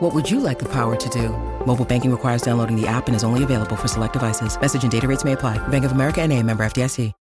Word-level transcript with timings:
What 0.00 0.12
would 0.12 0.30
you 0.30 0.40
like 0.40 0.58
the 0.58 0.68
power 0.68 0.94
to 0.94 1.08
do? 1.08 1.30
Mobile 1.64 1.86
banking 1.86 2.10
requires 2.10 2.42
downloading 2.42 2.78
the 2.78 2.86
app 2.86 3.06
and 3.06 3.16
is 3.16 3.24
only 3.24 3.44
available 3.44 3.76
for 3.76 3.88
select 3.88 4.12
devices. 4.12 4.60
Message 4.60 4.82
and 4.82 4.92
data 4.92 5.08
rates 5.08 5.24
may 5.24 5.32
apply. 5.32 5.56
Bank 5.68 5.86
of 5.86 5.92
America 5.92 6.20
and 6.20 6.34
a 6.34 6.42
member 6.42 6.66
FDIC. 6.66 7.14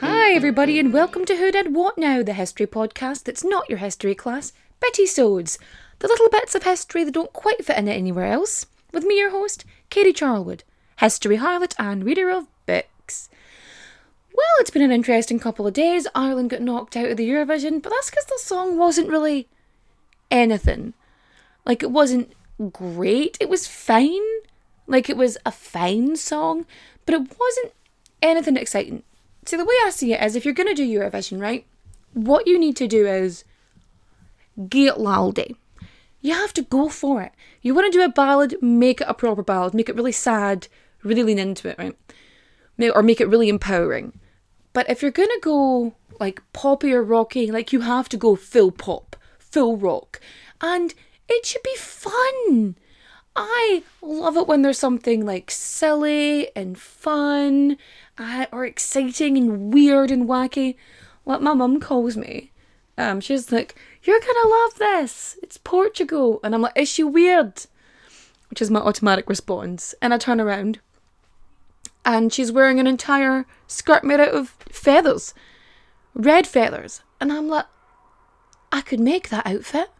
Hi, 0.00 0.34
everybody, 0.34 0.78
and 0.78 0.92
welcome 0.92 1.24
to 1.24 1.36
Who 1.36 1.50
Did 1.50 1.74
What 1.74 1.96
Now, 1.96 2.22
the 2.22 2.34
history 2.34 2.66
podcast 2.66 3.24
that's 3.24 3.44
not 3.44 3.70
your 3.70 3.78
history 3.78 4.14
class, 4.14 4.52
Bittisodes, 4.82 5.56
the 6.00 6.08
little 6.08 6.28
bits 6.28 6.54
of 6.54 6.64
history 6.64 7.02
that 7.04 7.14
don't 7.14 7.32
quite 7.32 7.64
fit 7.64 7.78
in 7.78 7.88
it 7.88 7.94
anywhere 7.94 8.26
else, 8.26 8.66
with 8.92 9.04
me, 9.04 9.18
your 9.18 9.30
host, 9.30 9.64
Katie 9.90 10.12
Charlwood, 10.12 10.62
history 10.98 11.38
harlot 11.38 11.74
and 11.78 12.04
reader 12.04 12.30
of 12.30 12.46
books. 12.66 13.28
Well, 14.32 14.46
it's 14.60 14.70
been 14.70 14.82
an 14.82 14.92
interesting 14.92 15.38
couple 15.38 15.66
of 15.66 15.74
days. 15.74 16.06
Ireland 16.14 16.50
got 16.50 16.62
knocked 16.62 16.96
out 16.96 17.10
of 17.10 17.16
the 17.16 17.28
Eurovision, 17.28 17.82
but 17.82 17.90
that's 17.90 18.10
because 18.10 18.26
the 18.26 18.38
song 18.38 18.78
wasn't 18.78 19.08
really 19.08 19.48
anything. 20.30 20.94
Like, 21.64 21.82
it 21.82 21.90
wasn't 21.90 22.32
great, 22.72 23.36
it 23.40 23.48
was 23.48 23.66
fine. 23.66 24.22
Like, 24.86 25.10
it 25.10 25.16
was 25.16 25.36
a 25.44 25.52
fine 25.52 26.16
song, 26.16 26.66
but 27.04 27.14
it 27.14 27.38
wasn't 27.38 27.72
anything 28.22 28.56
exciting. 28.56 29.02
See, 29.44 29.56
the 29.56 29.64
way 29.64 29.74
I 29.84 29.90
see 29.90 30.12
it 30.12 30.22
is 30.22 30.36
if 30.36 30.44
you're 30.44 30.54
going 30.54 30.68
to 30.68 30.74
do 30.74 30.86
Eurovision, 30.86 31.40
right, 31.40 31.66
what 32.14 32.46
you 32.46 32.58
need 32.58 32.76
to 32.76 32.86
do 32.86 33.06
is 33.06 33.44
get 34.68 34.98
laldy. 34.98 35.56
You 36.20 36.34
have 36.34 36.52
to 36.54 36.62
go 36.62 36.88
for 36.88 37.22
it. 37.22 37.32
You 37.62 37.74
want 37.74 37.92
to 37.92 37.98
do 37.98 38.04
a 38.04 38.08
ballad, 38.08 38.56
make 38.60 39.00
it 39.00 39.06
a 39.08 39.14
proper 39.14 39.42
ballad, 39.42 39.74
make 39.74 39.88
it 39.88 39.96
really 39.96 40.12
sad, 40.12 40.68
really 41.02 41.22
lean 41.22 41.38
into 41.38 41.68
it, 41.68 41.78
right? 41.78 41.96
Or 42.94 43.02
make 43.02 43.20
it 43.20 43.28
really 43.28 43.48
empowering. 43.48 44.18
But 44.72 44.88
if 44.90 45.02
you're 45.02 45.10
going 45.10 45.28
to 45.28 45.40
go 45.40 45.94
like 46.20 46.42
poppy 46.52 46.92
or 46.92 47.02
rocky, 47.02 47.50
like 47.50 47.72
you 47.72 47.80
have 47.80 48.08
to 48.10 48.16
go 48.16 48.36
full 48.36 48.70
pop, 48.70 49.16
full 49.38 49.76
rock. 49.76 50.20
And 50.60 50.94
it 51.28 51.46
should 51.46 51.62
be 51.62 51.76
fun. 51.76 52.76
I 53.36 53.84
love 54.02 54.36
it 54.36 54.48
when 54.48 54.62
there's 54.62 54.78
something 54.78 55.24
like 55.24 55.50
silly 55.50 56.54
and 56.56 56.76
fun 56.76 57.76
uh, 58.18 58.46
or 58.50 58.66
exciting 58.66 59.36
and 59.36 59.72
weird 59.72 60.10
and 60.10 60.28
wacky. 60.28 60.74
What 61.24 61.42
my 61.42 61.54
mum 61.54 61.78
calls 61.78 62.16
me. 62.16 62.50
Um, 62.96 63.20
she's 63.20 63.52
like, 63.52 63.76
You're 64.02 64.18
gonna 64.18 64.48
love 64.48 64.74
this. 64.78 65.38
Portugal. 65.68 66.40
And 66.42 66.54
I'm 66.54 66.62
like, 66.62 66.72
Is 66.76 66.88
she 66.88 67.04
weird? 67.04 67.66
Which 68.48 68.62
is 68.62 68.70
my 68.70 68.80
automatic 68.80 69.28
response. 69.28 69.94
And 70.00 70.14
I 70.14 70.18
turn 70.18 70.40
around 70.40 70.80
and 72.06 72.32
she's 72.32 72.50
wearing 72.50 72.80
an 72.80 72.86
entire 72.86 73.44
skirt 73.66 74.02
made 74.02 74.18
out 74.18 74.30
of 74.30 74.56
feathers, 74.70 75.34
red 76.14 76.46
feathers. 76.46 77.02
And 77.20 77.30
I'm 77.30 77.48
like, 77.48 77.66
I 78.72 78.80
could 78.80 78.98
make 78.98 79.28
that 79.28 79.46
outfit. 79.46 79.90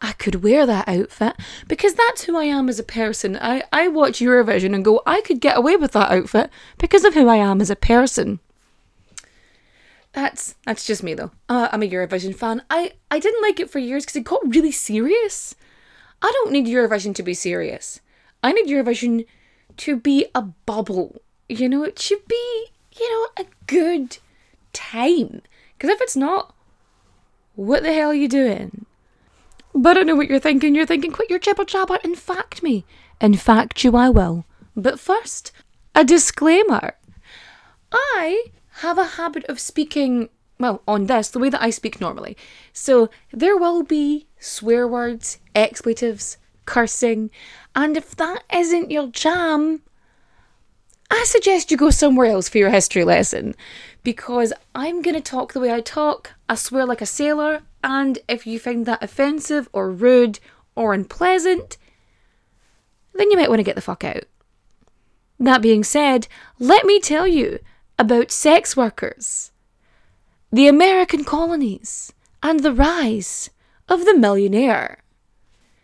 I 0.00 0.12
could 0.12 0.42
wear 0.42 0.64
that 0.64 0.88
outfit 0.88 1.36
because 1.68 1.92
that's 1.92 2.24
who 2.24 2.34
I 2.38 2.44
am 2.44 2.70
as 2.70 2.78
a 2.78 2.82
person. 2.82 3.36
I, 3.36 3.62
I 3.70 3.88
watch 3.88 4.20
Eurovision 4.20 4.74
and 4.74 4.82
go, 4.82 5.02
I 5.04 5.20
could 5.20 5.42
get 5.42 5.58
away 5.58 5.76
with 5.76 5.92
that 5.92 6.10
outfit 6.10 6.48
because 6.78 7.04
of 7.04 7.12
who 7.12 7.28
I 7.28 7.36
am 7.36 7.60
as 7.60 7.68
a 7.68 7.76
person. 7.76 8.40
That's 10.12 10.56
that's 10.66 10.84
just 10.84 11.02
me 11.02 11.14
though. 11.14 11.30
Uh, 11.48 11.68
I'm 11.70 11.82
a 11.82 11.88
Eurovision 11.88 12.34
fan. 12.34 12.62
I, 12.68 12.92
I 13.10 13.18
didn't 13.18 13.42
like 13.42 13.60
it 13.60 13.70
for 13.70 13.78
years 13.78 14.04
because 14.04 14.16
it 14.16 14.24
got 14.24 14.54
really 14.54 14.72
serious. 14.72 15.54
I 16.20 16.30
don't 16.32 16.52
need 16.52 16.66
Eurovision 16.66 17.14
to 17.14 17.22
be 17.22 17.34
serious. 17.34 18.00
I 18.42 18.52
need 18.52 18.66
Eurovision 18.66 19.26
to 19.78 19.96
be 19.96 20.26
a 20.34 20.42
bubble. 20.42 21.22
You 21.48 21.68
know, 21.68 21.84
it 21.84 21.98
should 21.98 22.26
be, 22.26 22.66
you 22.96 23.10
know, 23.10 23.44
a 23.44 23.46
good 23.66 24.18
time. 24.72 25.42
Because 25.76 25.90
if 25.90 26.00
it's 26.00 26.16
not, 26.16 26.54
what 27.54 27.82
the 27.82 27.92
hell 27.92 28.10
are 28.10 28.14
you 28.14 28.28
doing? 28.28 28.86
But 29.74 29.96
I 29.96 30.02
know 30.02 30.16
what 30.16 30.28
you're 30.28 30.40
thinking. 30.40 30.74
You're 30.74 30.86
thinking, 30.86 31.12
quit 31.12 31.30
your 31.30 31.38
jibber 31.38 31.64
jabber 31.64 31.98
and 32.02 32.18
fact 32.18 32.62
me. 32.62 32.84
In 33.20 33.34
fact, 33.34 33.82
you 33.84 33.96
I 33.96 34.08
will. 34.08 34.44
But 34.76 34.98
first, 34.98 35.52
a 35.94 36.04
disclaimer. 36.04 36.94
I 37.92 38.46
have 38.80 38.98
a 38.98 39.04
habit 39.04 39.44
of 39.44 39.60
speaking, 39.60 40.28
well, 40.58 40.82
on 40.86 41.06
this, 41.06 41.28
the 41.28 41.38
way 41.38 41.50
that 41.50 41.62
I 41.62 41.70
speak 41.70 42.00
normally. 42.00 42.36
So 42.72 43.10
there 43.32 43.56
will 43.56 43.82
be 43.82 44.26
swear 44.38 44.86
words, 44.88 45.38
expletives, 45.54 46.38
cursing, 46.64 47.30
and 47.74 47.96
if 47.96 48.16
that 48.16 48.42
isn't 48.52 48.90
your 48.90 49.08
jam, 49.08 49.82
I 51.10 51.24
suggest 51.24 51.70
you 51.70 51.76
go 51.76 51.90
somewhere 51.90 52.26
else 52.26 52.48
for 52.48 52.58
your 52.58 52.70
history 52.70 53.04
lesson 53.04 53.54
because 54.02 54.52
I'm 54.74 55.02
going 55.02 55.16
to 55.16 55.20
talk 55.20 55.52
the 55.52 55.60
way 55.60 55.72
I 55.72 55.80
talk. 55.80 56.34
I 56.48 56.54
swear 56.54 56.86
like 56.86 57.00
a 57.00 57.06
sailor, 57.06 57.62
and 57.82 58.18
if 58.28 58.46
you 58.46 58.58
find 58.58 58.86
that 58.86 59.02
offensive 59.02 59.68
or 59.72 59.90
rude 59.90 60.38
or 60.74 60.94
unpleasant, 60.94 61.76
then 63.14 63.30
you 63.30 63.36
might 63.36 63.48
want 63.48 63.58
to 63.58 63.64
get 63.64 63.74
the 63.74 63.82
fuck 63.82 64.04
out. 64.04 64.24
That 65.38 65.62
being 65.62 65.84
said, 65.84 66.28
let 66.58 66.84
me 66.86 67.00
tell 67.00 67.26
you 67.26 67.58
about 68.00 68.30
sex 68.30 68.74
workers, 68.78 69.52
the 70.50 70.66
American 70.66 71.22
colonies, 71.22 72.14
and 72.42 72.60
the 72.60 72.72
rise 72.72 73.50
of 73.90 74.06
the 74.06 74.16
millionaire. 74.16 75.02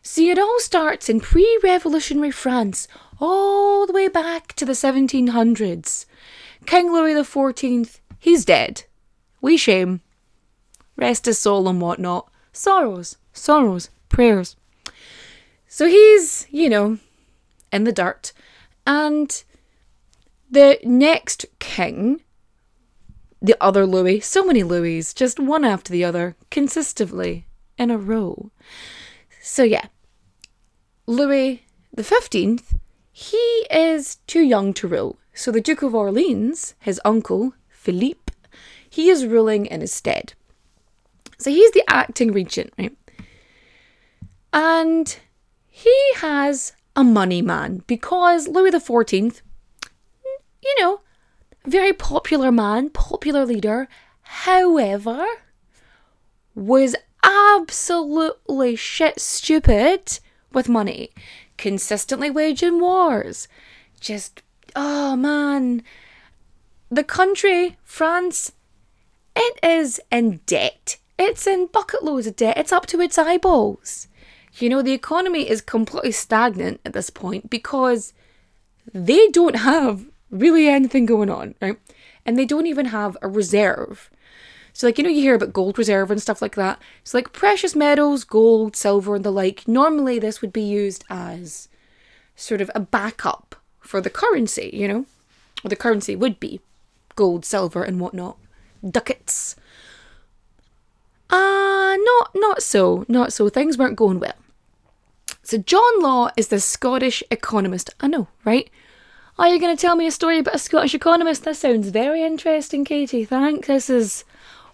See, 0.00 0.31
it 0.31 0.38
all 0.38 0.59
starts 0.59 1.10
in 1.10 1.21
pre 1.21 1.60
revolutionary 1.62 2.31
France, 2.31 2.88
all 3.21 3.87
the 3.87 3.93
way 3.93 4.09
back 4.09 4.54
to 4.54 4.65
the 4.65 4.72
1700s. 4.72 6.06
King 6.65 6.91
Louis 6.91 7.12
XIV, 7.12 8.00
he's 8.19 8.47
dead. 8.47 8.84
We 9.43 9.59
shame. 9.59 10.00
Rest 10.97 11.27
his 11.27 11.38
soul 11.38 11.69
and 11.69 11.83
whatnot. 11.83 12.31
Sorrows, 12.50 13.19
sorrows, 13.34 13.91
prayers. 14.09 14.56
So 15.69 15.87
he's, 15.87 16.47
you 16.50 16.71
know, 16.71 16.98
in 17.71 17.84
the 17.84 17.93
dirt. 17.93 18.33
And 18.87 19.44
the 20.51 20.79
next 20.84 21.47
king, 21.59 22.22
the 23.41 23.57
other 23.60 23.87
Louis, 23.87 24.21
so 24.21 24.45
many 24.45 24.63
Louis, 24.63 25.13
just 25.13 25.39
one 25.39 25.65
after 25.65 25.93
the 25.93 26.04
other, 26.04 26.37
consistently 26.51 27.47
in 27.78 27.91
a 27.91 27.98
row. 27.98 28.51
So 29.41 29.63
yeah, 29.63 29.87
Louis 31.07 31.63
the 31.93 32.04
Fifteenth, 32.04 32.75
he 33.13 33.66
is 33.71 34.16
too 34.27 34.43
young 34.43 34.75
to 34.75 34.89
rule. 34.89 35.19
So 35.33 35.51
the 35.51 35.60
Duke 35.60 35.83
of 35.83 35.95
Orleans, 35.95 36.75
his 36.81 37.01
uncle 37.04 37.53
Philippe, 37.69 38.33
he 38.89 39.10
is 39.10 39.27
ruling 39.27 39.66
in 39.66 39.81
his 39.81 39.92
stead. 39.92 40.33
So 41.39 41.51
he's 41.51 41.72
the 41.72 41.84
acting 41.89 42.33
regent, 42.33 42.72
right? 42.78 42.97
And 44.53 45.16
he 45.66 45.95
has 46.16 46.72
a 46.95 47.04
money 47.04 47.42
man 47.42 47.83
because 47.87 48.49
Louis 48.49 48.78
Fourteenth, 48.81 49.42
you 50.66 50.83
know, 50.83 51.01
very 51.65 51.92
popular 51.92 52.51
man, 52.53 52.91
popular 52.91 53.47
leader. 53.47 53.89
However, 54.22 55.24
was 56.54 56.97
absolutely 57.22 58.77
shit 58.77 59.21
stupid 59.21 60.18
with 60.53 60.68
money, 60.68 61.10
consistently 61.57 62.30
waging 62.30 62.80
wars, 62.80 63.47
just 64.01 64.42
oh 64.74 65.16
man, 65.16 65.83
the 66.91 67.04
country, 67.04 67.77
France, 67.84 68.53
it 69.34 69.59
is 69.63 70.01
in 70.10 70.41
debt. 70.47 70.97
It's 71.18 71.47
in 71.47 71.66
bucket 71.66 72.04
loads 72.04 72.27
of 72.27 72.36
debt. 72.36 72.57
It's 72.57 72.72
up 72.72 72.86
to 72.86 73.01
its 73.01 73.18
eyeballs. 73.18 74.09
You 74.59 74.68
know, 74.68 74.83
the 74.83 74.92
economy 74.92 75.48
is 75.48 75.60
completely 75.60 76.13
stagnant 76.13 76.80
at 76.84 76.92
this 76.92 77.10
point 77.10 77.51
because 77.51 78.13
they 78.92 79.28
don't 79.28 79.57
have 79.57 80.07
really 80.31 80.69
anything 80.69 81.07
going 81.07 81.31
on, 81.31 81.55
right? 81.61 81.78
And 82.25 82.39
they 82.39 82.45
don't 82.45 82.67
even 82.67 82.87
have 82.87 83.17
a 83.23 83.28
reserve. 83.28 84.11
So, 84.73 84.87
like, 84.87 84.99
you 84.99 85.05
know, 85.05 85.11
you 85.11 85.23
hear 85.23 85.34
about 85.34 85.53
gold 85.53 85.78
reserve 85.78 86.11
and 86.11 86.21
stuff 86.21 86.43
like 86.43 86.55
that. 86.57 86.81
So, 87.03 87.17
like, 87.17 87.33
precious 87.33 87.75
metals, 87.75 88.25
gold, 88.25 88.77
silver, 88.77 89.15
and 89.17 89.25
the 89.25 89.31
like, 89.31 89.67
normally 89.67 90.19
this 90.19 90.43
would 90.43 90.53
be 90.53 90.63
used 90.63 91.05
as 91.09 91.69
sort 92.34 92.61
of 92.61 92.71
a 92.75 92.81
backup 92.81 93.57
for 93.81 94.01
the 94.01 94.11
currency, 94.11 94.71
you 94.73 94.87
know? 94.87 95.07
Or 95.65 95.71
the 95.71 95.77
currency 95.77 96.15
would 96.15 96.39
be 96.39 96.61
gold, 97.15 97.45
silver, 97.45 97.83
and 97.83 97.99
whatnot. 97.99 98.37
Ducats. 98.89 99.57
Ah, 101.31 101.93
uh, 101.93 101.97
not 101.97 102.31
not 102.34 102.63
so, 102.63 103.05
not 103.09 103.33
so. 103.33 103.49
Things 103.49 103.77
weren't 103.77 103.97
going 103.97 104.21
well. 104.21 104.37
So 105.43 105.59
John 105.59 106.01
Law 106.01 106.31
is 106.37 106.49
the 106.49 106.61
Scottish 106.61 107.23
economist. 107.31 107.91
I 108.01 108.07
know, 108.07 108.28
right? 108.45 108.71
Are 109.38 109.48
you 109.48 109.60
going 109.60 109.77
to 109.77 109.80
tell 109.80 109.97
me 109.97 110.06
a 110.06 110.10
story 110.10 110.38
about 110.38 110.54
a 110.54 110.59
Scottish 110.59 110.94
economist? 110.94 111.44
That 111.44 111.56
sounds 111.56 111.91
very 111.91 112.22
interesting, 112.22 112.86
Katie. 112.86 113.27
Thanks. 113.27 113.68
This 113.68 113.91
is, 113.91 114.24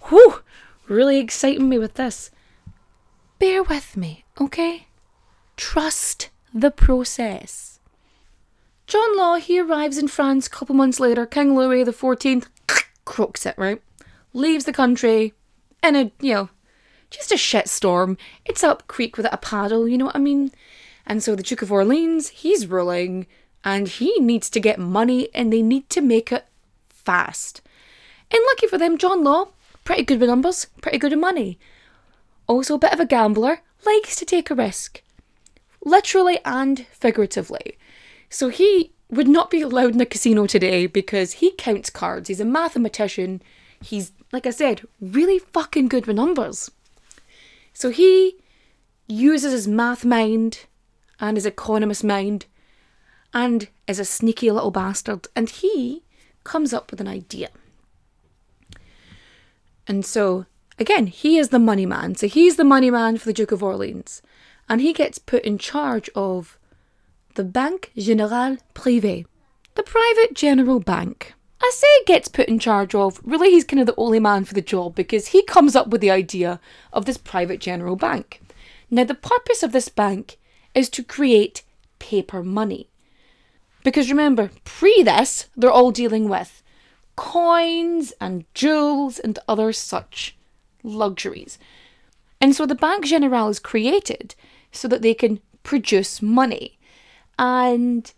whew, 0.03 0.41
really 0.87 1.19
exciting 1.19 1.69
me 1.69 1.79
with 1.79 1.95
this. 1.95 2.31
Bear 3.41 3.65
with 3.65 3.97
me, 3.97 4.25
okay? 4.41 4.87
Trust 5.57 6.31
the 6.55 6.71
process. 6.71 7.81
John 8.87 9.17
Law, 9.17 9.35
he 9.35 9.59
arrives 9.59 9.99
in 9.99 10.07
France 10.07 10.47
a 10.47 10.51
couple 10.51 10.77
months 10.77 11.01
later. 11.01 11.27
King 11.27 11.57
Louis 11.57 11.85
XIV 11.85 12.47
croaks 13.05 13.45
it, 13.45 13.57
right? 13.59 13.83
Leaves 14.33 14.65
the 14.65 14.73
country 14.73 15.35
in 15.83 15.97
a, 15.97 16.13
you 16.21 16.35
know, 16.35 16.49
just 17.11 17.33
a 17.33 17.37
shit 17.37 17.69
storm. 17.69 18.17
It's 18.45 18.63
up 18.63 18.87
creek 18.87 19.17
without 19.17 19.35
a 19.35 19.39
paddle, 19.39 19.89
you 19.89 19.99
know 19.99 20.07
what 20.07 20.17
I 20.17 20.21
mean? 20.21 20.53
And 21.05 21.21
so 21.21 21.35
the 21.35 21.43
Duke 21.43 21.63
of 21.63 21.73
Orleans, 21.73 22.29
he's 22.29 22.69
ruling 22.69 23.27
and 23.65 23.89
he 23.89 24.19
needs 24.19 24.51
to 24.51 24.61
get 24.61 24.79
money 24.79 25.29
and 25.35 25.53
they 25.53 25.63
need 25.63 25.89
to 25.91 26.01
make 26.01 26.33
it 26.33 26.47
fast. 26.89 27.61
And 28.31 28.41
lucky 28.47 28.67
for 28.67 28.79
them, 28.79 28.99
John 28.99 29.23
Law, 29.23 29.49
pretty 29.85 30.05
good 30.05 30.21
with 30.21 30.29
numbers, 30.29 30.67
pretty 30.81 30.99
good 30.99 31.13
with 31.13 31.21
money. 31.21 31.59
Also 32.47 32.75
a 32.75 32.79
bit 32.79 32.93
of 32.93 33.01
a 33.01 33.07
gambler, 33.07 33.61
likes 33.87 34.17
to 34.17 34.25
take 34.25 34.51
a 34.51 34.55
risk. 34.55 35.03
Literally 35.85 36.39
and 36.45 36.87
figuratively. 36.87 37.77
So 38.31 38.49
he 38.49 38.93
would 39.11 39.29
not 39.29 39.51
be 39.51 39.61
allowed 39.61 39.95
in 39.95 40.01
a 40.01 40.07
casino 40.07 40.47
today 40.47 40.87
because 40.87 41.35
he 41.35 41.53
counts 41.53 41.91
cards. 41.91 42.29
He's 42.29 42.41
a 42.41 42.47
mathematician. 42.47 43.43
He's, 43.83 44.13
like 44.33 44.47
I 44.47 44.51
said, 44.51 44.83
really 45.01 45.39
fucking 45.39 45.89
good 45.89 46.07
with 46.07 46.17
numbers. 46.17 46.71
So 47.75 47.91
he 47.91 48.37
uses 49.07 49.53
his 49.53 49.69
math 49.69 50.05
mind 50.05 50.67
and 51.21 51.37
his 51.37 51.47
economist 51.47 52.05
mind 52.05 52.47
and 53.35 53.69
is 53.87 53.99
a 53.99 54.05
sneaky 54.05 54.51
little 54.51 54.71
bastard, 54.71 55.27
and 55.35 55.49
he 55.49 56.03
comes 56.45 56.73
up 56.73 56.91
with 56.91 57.01
an 57.01 57.09
idea. 57.09 57.49
And 59.87 60.05
so, 60.05 60.47
again, 60.79 61.07
he 61.07 61.39
is 61.39 61.49
the 61.49 61.59
money 61.59 61.87
man. 61.87 62.15
So 62.15 62.27
he's 62.27 62.57
the 62.57 62.65
money 62.65 62.91
man 62.91 63.19
for 63.19 63.27
the 63.27 63.33
Duke 63.33 63.53
of 63.53 63.63
Orleans. 63.63 64.23
And 64.69 64.81
he 64.81 64.93
gets 64.93 65.19
put 65.19 65.45
in 65.45 65.59
charge 65.59 66.09
of 66.15 66.59
the 67.35 67.45
Banque 67.45 67.91
Générale 67.97 68.59
Privée, 68.75 69.27
the 69.75 69.83
private 69.83 70.35
general 70.35 70.81
bank. 70.81 71.35
I 71.61 71.71
say 71.75 72.05
gets 72.07 72.29
put 72.29 72.49
in 72.49 72.59
charge 72.59 72.95
of, 72.95 73.21
really, 73.23 73.51
he's 73.51 73.65
kind 73.65 73.81
of 73.81 73.87
the 73.87 73.95
only 73.97 74.21
man 74.21 74.45
for 74.45 74.55
the 74.55 74.61
job 74.61 74.95
because 74.95 75.29
he 75.29 75.43
comes 75.45 75.77
up 75.77 75.89
with 75.89 76.01
the 76.01 76.11
idea 76.11 76.61
of 76.93 77.05
this 77.05 77.17
private 77.17 77.61
general 77.61 77.97
bank. 77.97 78.41
Now, 78.91 79.05
the 79.05 79.15
purpose 79.15 79.63
of 79.63 79.73
this 79.73 79.89
bank 79.89 80.39
is 80.75 80.89
to 80.91 81.05
create 81.05 81.63
paper 81.99 82.43
money. 82.43 82.89
Because 83.85 84.11
remember, 84.11 84.51
pre 84.65 85.03
this, 85.03 85.49
they're 85.57 85.71
all 85.71 85.91
dealing 85.91 86.29
with 86.29 86.63
coins 87.17 88.13
and 88.21 88.45
jewels 88.55 89.19
and 89.19 89.39
other 89.49 89.73
such 89.73 90.37
luxuries. 90.83 91.59
And 92.41 92.55
so 92.55 92.67
the 92.67 92.75
Banque 92.75 93.07
Générale 93.07 93.51
is 93.51 93.59
created 93.59 94.35
so 94.73 94.89
that 94.89 95.03
they 95.03 95.15
can 95.15 95.41
produce 95.63 96.23
money. 96.23 96.79
And 97.39 98.11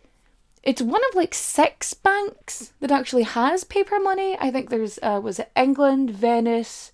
it's 0.63 0.81
one 0.81 1.03
of 1.11 1.15
like 1.15 1.35
six 1.35 1.93
banks 1.93 2.73
that 2.81 2.91
actually 2.91 3.25
has 3.25 3.65
paper 3.65 3.99
money. 4.01 4.37
I 4.41 4.51
think 4.51 4.71
there's, 4.71 4.99
uh, 5.03 5.21
was 5.23 5.39
it 5.39 5.51
England, 5.57 6.11
Venice, 6.11 6.93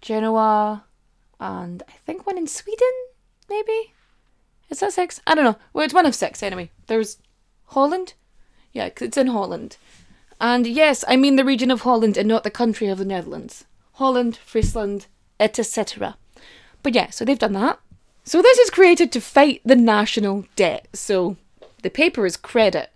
Genoa, 0.00 0.84
and 1.40 1.82
I 1.88 1.92
think 2.06 2.26
one 2.26 2.38
in 2.38 2.46
Sweden, 2.46 2.92
maybe? 3.48 3.92
Is 4.68 4.80
that 4.80 4.92
six? 4.92 5.20
I 5.26 5.34
don't 5.34 5.44
know. 5.44 5.56
Well, 5.72 5.84
it's 5.84 5.94
one 5.94 6.06
of 6.06 6.14
six 6.14 6.42
anyway. 6.42 6.70
There's 6.86 7.18
Holland? 7.70 8.14
Yeah, 8.72 8.90
it's 9.00 9.16
in 9.16 9.28
Holland. 9.28 9.76
And 10.40 10.66
yes, 10.66 11.04
I 11.06 11.16
mean 11.16 11.36
the 11.36 11.44
region 11.44 11.70
of 11.70 11.82
Holland 11.82 12.16
and 12.16 12.28
not 12.28 12.42
the 12.42 12.50
country 12.50 12.88
of 12.88 12.98
the 12.98 13.04
Netherlands. 13.04 13.64
Holland, 13.94 14.36
Friesland, 14.36 15.06
etc. 15.38 16.16
But 16.82 16.94
yeah, 16.94 17.10
so 17.10 17.24
they've 17.24 17.38
done 17.38 17.52
that. 17.52 17.78
So 18.24 18.42
this 18.42 18.58
is 18.58 18.70
created 18.70 19.12
to 19.12 19.20
fight 19.20 19.60
the 19.64 19.76
national 19.76 20.46
debt. 20.56 20.88
So 20.94 21.36
the 21.82 21.90
paper 21.90 22.26
is 22.26 22.36
credit. 22.36 22.90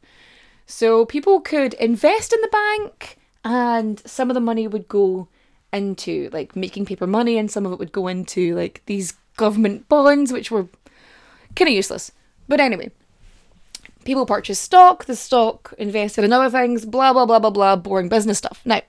So 0.66 1.04
people 1.04 1.40
could 1.40 1.74
invest 1.74 2.32
in 2.32 2.40
the 2.40 2.48
bank 2.48 3.18
and 3.44 4.02
some 4.06 4.30
of 4.30 4.34
the 4.34 4.40
money 4.40 4.66
would 4.66 4.88
go 4.88 5.28
into 5.72 6.30
like 6.32 6.56
making 6.56 6.86
paper 6.86 7.06
money 7.06 7.36
and 7.36 7.50
some 7.50 7.66
of 7.66 7.72
it 7.72 7.78
would 7.78 7.92
go 7.92 8.08
into 8.08 8.54
like 8.56 8.82
these 8.86 9.12
government 9.36 9.88
bonds 9.88 10.32
which 10.32 10.50
were 10.50 10.66
kind 11.54 11.68
of 11.68 11.74
useless. 11.74 12.10
But 12.48 12.60
anyway, 12.60 12.90
people 14.04 14.26
purchase 14.26 14.58
stock, 14.58 15.04
the 15.04 15.16
stock 15.16 15.74
invested 15.78 16.24
in 16.24 16.32
other 16.32 16.50
things, 16.50 16.84
blah, 16.84 17.12
blah, 17.12 17.26
blah, 17.26 17.38
blah, 17.38 17.50
blah, 17.50 17.76
boring 17.76 18.08
business 18.08 18.38
stuff. 18.38 18.60
Now, 18.64 18.82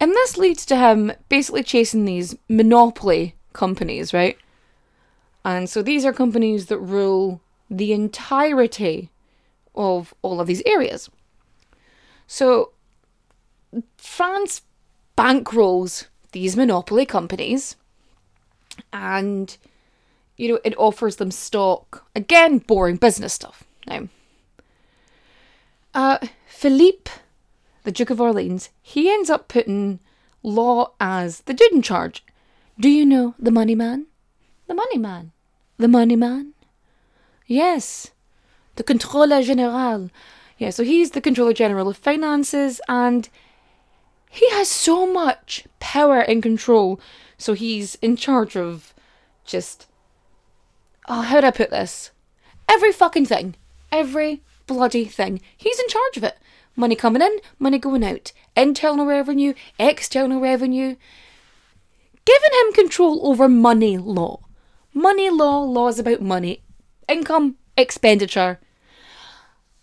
and 0.00 0.12
this 0.12 0.36
leads 0.36 0.66
to 0.66 0.76
him 0.76 1.12
basically 1.28 1.62
chasing 1.62 2.04
these 2.04 2.34
monopoly 2.48 3.36
companies, 3.52 4.12
right? 4.12 4.36
And 5.44 5.68
so 5.68 5.82
these 5.82 6.04
are 6.04 6.12
companies 6.12 6.66
that 6.66 6.78
rule 6.78 7.40
the 7.70 7.92
entirety 7.92 9.10
of 9.74 10.14
all 10.22 10.40
of 10.40 10.46
these 10.46 10.62
areas. 10.66 11.08
So 12.26 12.72
France 13.96 14.62
bankrolls 15.16 16.06
these 16.32 16.56
monopoly 16.56 17.06
companies 17.06 17.76
and 18.92 19.56
you 20.36 20.48
know 20.48 20.58
it 20.64 20.74
offers 20.78 21.16
them 21.16 21.30
stock 21.30 22.06
again 22.16 22.58
boring 22.58 22.96
business 22.96 23.34
stuff 23.34 23.64
now 23.86 24.08
uh, 25.94 26.18
Philippe, 26.46 27.10
the 27.84 27.92
Duke 27.92 28.10
of 28.10 28.20
Orleans, 28.20 28.70
he 28.80 29.10
ends 29.10 29.30
up 29.30 29.48
putting 29.48 30.00
Law 30.42 30.92
as 30.98 31.40
the 31.42 31.54
dude 31.54 31.72
in 31.72 31.82
charge. 31.82 32.24
Do 32.78 32.88
you 32.88 33.06
know 33.06 33.34
the 33.38 33.52
money 33.52 33.74
man? 33.74 34.06
The 34.66 34.74
money 34.74 34.98
man. 34.98 35.32
The 35.76 35.88
money 35.88 36.16
man? 36.16 36.54
Yes. 37.46 38.10
The 38.76 38.82
Controller 38.82 39.40
Général. 39.42 40.10
Yeah, 40.58 40.70
so 40.70 40.82
he's 40.82 41.12
the 41.12 41.20
Controller 41.20 41.52
General 41.52 41.88
of 41.88 41.96
Finances 41.96 42.80
and 42.88 43.28
he 44.30 44.48
has 44.50 44.68
so 44.68 45.06
much 45.06 45.64
power 45.78 46.20
and 46.20 46.42
control. 46.42 46.98
So 47.36 47.52
he's 47.52 47.96
in 47.96 48.16
charge 48.16 48.56
of 48.56 48.94
just. 49.44 49.86
Oh, 51.08 51.22
how 51.22 51.40
do 51.40 51.48
I 51.48 51.50
put 51.50 51.70
this? 51.70 52.12
Every 52.68 52.92
fucking 52.92 53.26
thing. 53.26 53.56
Every 53.90 54.42
bloody 54.72 55.04
thing. 55.04 55.40
He's 55.56 55.78
in 55.78 55.88
charge 55.88 56.16
of 56.16 56.24
it. 56.24 56.38
Money 56.74 56.96
coming 56.96 57.22
in, 57.22 57.38
money 57.58 57.78
going 57.78 58.04
out. 58.04 58.32
Internal 58.56 59.06
revenue, 59.06 59.54
external 59.78 60.40
revenue. 60.40 60.96
Giving 62.24 62.50
him 62.60 62.72
control 62.72 63.26
over 63.26 63.48
money 63.48 63.98
law. 63.98 64.40
Money 64.94 65.30
law, 65.30 65.60
laws 65.60 65.98
about 65.98 66.20
money, 66.22 66.62
income, 67.08 67.56
expenditure. 67.76 68.60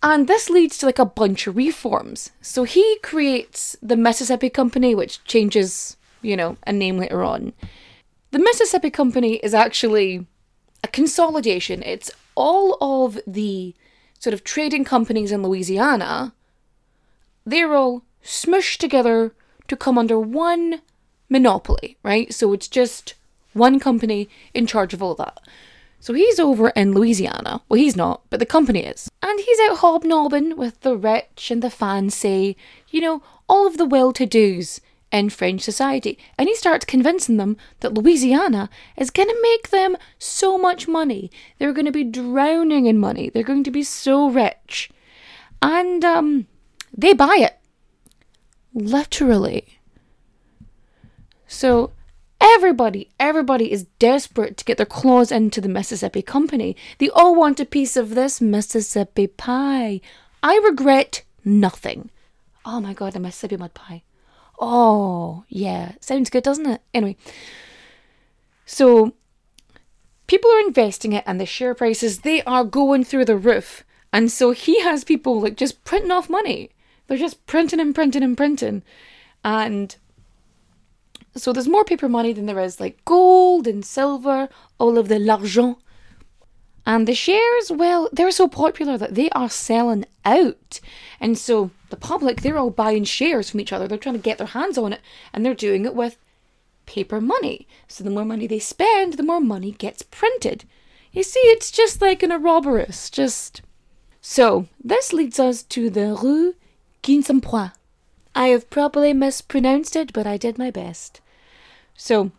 And 0.02 0.26
this 0.26 0.48
leads 0.48 0.78
to 0.78 0.86
like 0.86 0.98
a 0.98 1.04
bunch 1.04 1.46
of 1.46 1.56
reforms. 1.56 2.30
So 2.40 2.64
he 2.64 2.98
creates 3.02 3.76
the 3.82 3.96
Mississippi 3.96 4.48
Company, 4.48 4.94
which 4.94 5.22
changes, 5.24 5.96
you 6.22 6.36
know, 6.36 6.56
a 6.66 6.72
name 6.72 6.96
later 6.96 7.22
on. 7.22 7.52
The 8.30 8.38
Mississippi 8.38 8.90
Company 8.90 9.34
is 9.36 9.52
actually 9.52 10.26
a 10.82 10.88
consolidation. 10.88 11.82
It's 11.82 12.10
all 12.34 12.78
of 12.80 13.18
the 13.26 13.74
sort 14.20 14.34
of 14.34 14.44
trading 14.44 14.84
companies 14.84 15.32
in 15.32 15.42
Louisiana, 15.42 16.32
they're 17.44 17.74
all 17.74 18.04
smushed 18.22 18.76
together 18.76 19.34
to 19.66 19.76
come 19.76 19.98
under 19.98 20.20
one 20.20 20.82
monopoly, 21.28 21.96
right? 22.04 22.32
So 22.32 22.52
it's 22.52 22.68
just 22.68 23.14
one 23.54 23.80
company 23.80 24.28
in 24.54 24.66
charge 24.66 24.94
of 24.94 25.02
all 25.02 25.14
that. 25.16 25.40
So 26.00 26.14
he's 26.14 26.38
over 26.38 26.68
in 26.70 26.92
Louisiana. 26.92 27.62
Well, 27.68 27.80
he's 27.80 27.96
not, 27.96 28.22
but 28.30 28.40
the 28.40 28.46
company 28.46 28.84
is. 28.84 29.10
And 29.22 29.40
he's 29.40 29.60
out 29.60 29.78
hobnobbing 29.78 30.56
with 30.56 30.80
the 30.80 30.96
rich 30.96 31.50
and 31.50 31.62
the 31.62 31.70
fancy, 31.70 32.56
you 32.90 33.00
know, 33.00 33.22
all 33.48 33.66
of 33.66 33.78
the 33.78 33.84
well 33.84 34.12
to 34.12 34.26
dos 34.26 34.80
in 35.12 35.30
French 35.30 35.62
society. 35.62 36.18
And 36.38 36.48
he 36.48 36.54
starts 36.54 36.84
convincing 36.84 37.36
them 37.36 37.56
that 37.80 37.94
Louisiana 37.94 38.70
is 38.96 39.10
going 39.10 39.28
to 39.28 39.42
make 39.42 39.70
them 39.70 39.96
so 40.18 40.56
much 40.56 40.88
money. 40.88 41.30
They're 41.58 41.72
going 41.72 41.86
to 41.86 41.92
be 41.92 42.04
drowning 42.04 42.86
in 42.86 42.98
money. 42.98 43.30
They're 43.30 43.42
going 43.42 43.64
to 43.64 43.70
be 43.70 43.82
so 43.82 44.28
rich. 44.28 44.90
And 45.62 46.04
um, 46.04 46.46
they 46.96 47.12
buy 47.12 47.36
it. 47.40 47.58
Literally. 48.72 49.78
So 51.46 51.92
everybody, 52.40 53.10
everybody 53.18 53.72
is 53.72 53.86
desperate 53.98 54.56
to 54.56 54.64
get 54.64 54.76
their 54.76 54.86
claws 54.86 55.32
into 55.32 55.60
the 55.60 55.68
Mississippi 55.68 56.22
Company. 56.22 56.76
They 56.98 57.10
all 57.10 57.34
want 57.34 57.60
a 57.60 57.64
piece 57.64 57.96
of 57.96 58.14
this 58.14 58.40
Mississippi 58.40 59.26
pie. 59.26 60.00
I 60.42 60.56
regret 60.58 61.24
nothing. 61.44 62.10
Oh 62.64 62.80
my 62.80 62.94
god, 62.94 63.14
the 63.14 63.20
Mississippi 63.20 63.56
mud 63.56 63.74
pie. 63.74 64.02
Oh, 64.60 65.44
yeah. 65.48 65.92
Sounds 66.00 66.28
good, 66.30 66.44
doesn't 66.44 66.66
it? 66.66 66.82
Anyway. 66.92 67.16
So 68.66 69.14
people 70.26 70.50
are 70.52 70.60
investing 70.60 71.12
it 71.12 71.24
and 71.26 71.40
the 71.40 71.46
share 71.46 71.74
prices 71.74 72.20
they 72.20 72.42
are 72.42 72.62
going 72.62 73.02
through 73.02 73.24
the 73.24 73.36
roof. 73.36 73.84
And 74.12 74.30
so 74.30 74.50
he 74.50 74.80
has 74.82 75.02
people 75.02 75.40
like 75.40 75.56
just 75.56 75.82
printing 75.84 76.10
off 76.10 76.28
money. 76.28 76.70
They're 77.06 77.16
just 77.16 77.46
printing 77.46 77.80
and 77.80 77.94
printing 77.94 78.22
and 78.22 78.36
printing. 78.36 78.82
And 79.42 79.96
so 81.34 81.52
there's 81.52 81.66
more 81.68 81.84
paper 81.84 82.08
money 82.08 82.32
than 82.32 82.46
there 82.46 82.60
is 82.60 82.78
like 82.78 83.04
gold 83.04 83.66
and 83.66 83.84
silver, 83.84 84.48
all 84.78 84.98
of 84.98 85.08
the 85.08 85.18
l'argent. 85.18 85.78
And 86.86 87.08
the 87.08 87.14
shares, 87.14 87.70
well, 87.70 88.08
they're 88.12 88.30
so 88.30 88.48
popular 88.48 88.98
that 88.98 89.14
they 89.14 89.30
are 89.30 89.48
selling 89.48 90.04
out. 90.24 90.80
And 91.18 91.38
so 91.38 91.70
the 91.90 91.96
public, 91.96 92.40
they're 92.40 92.58
all 92.58 92.70
buying 92.70 93.04
shares 93.04 93.50
from 93.50 93.60
each 93.60 93.72
other. 93.72 93.86
They're 93.86 93.98
trying 93.98 94.16
to 94.16 94.20
get 94.20 94.38
their 94.38 94.48
hands 94.48 94.78
on 94.78 94.92
it. 94.92 95.00
And 95.32 95.44
they're 95.44 95.54
doing 95.54 95.84
it 95.84 95.94
with 95.94 96.16
paper 96.86 97.20
money. 97.20 97.66
So 97.88 98.02
the 98.02 98.10
more 98.10 98.24
money 98.24 98.46
they 98.46 98.58
spend, 98.58 99.14
the 99.14 99.22
more 99.22 99.40
money 99.40 99.72
gets 99.72 100.02
printed. 100.02 100.64
You 101.12 101.22
see, 101.22 101.40
it's 101.40 101.70
just 101.70 102.00
like 102.00 102.22
an 102.22 102.32
Ouroboros, 102.32 103.10
just. 103.10 103.62
So, 104.20 104.66
this 104.82 105.12
leads 105.12 105.40
us 105.40 105.62
to 105.64 105.90
the 105.90 106.14
Rue 106.14 106.54
Quincampoix. 107.02 107.72
I 108.34 108.48
have 108.48 108.70
probably 108.70 109.12
mispronounced 109.12 109.96
it, 109.96 110.12
but 110.12 110.26
I 110.26 110.36
did 110.36 110.58
my 110.58 110.70
best. 110.70 111.20
So, 111.96 112.30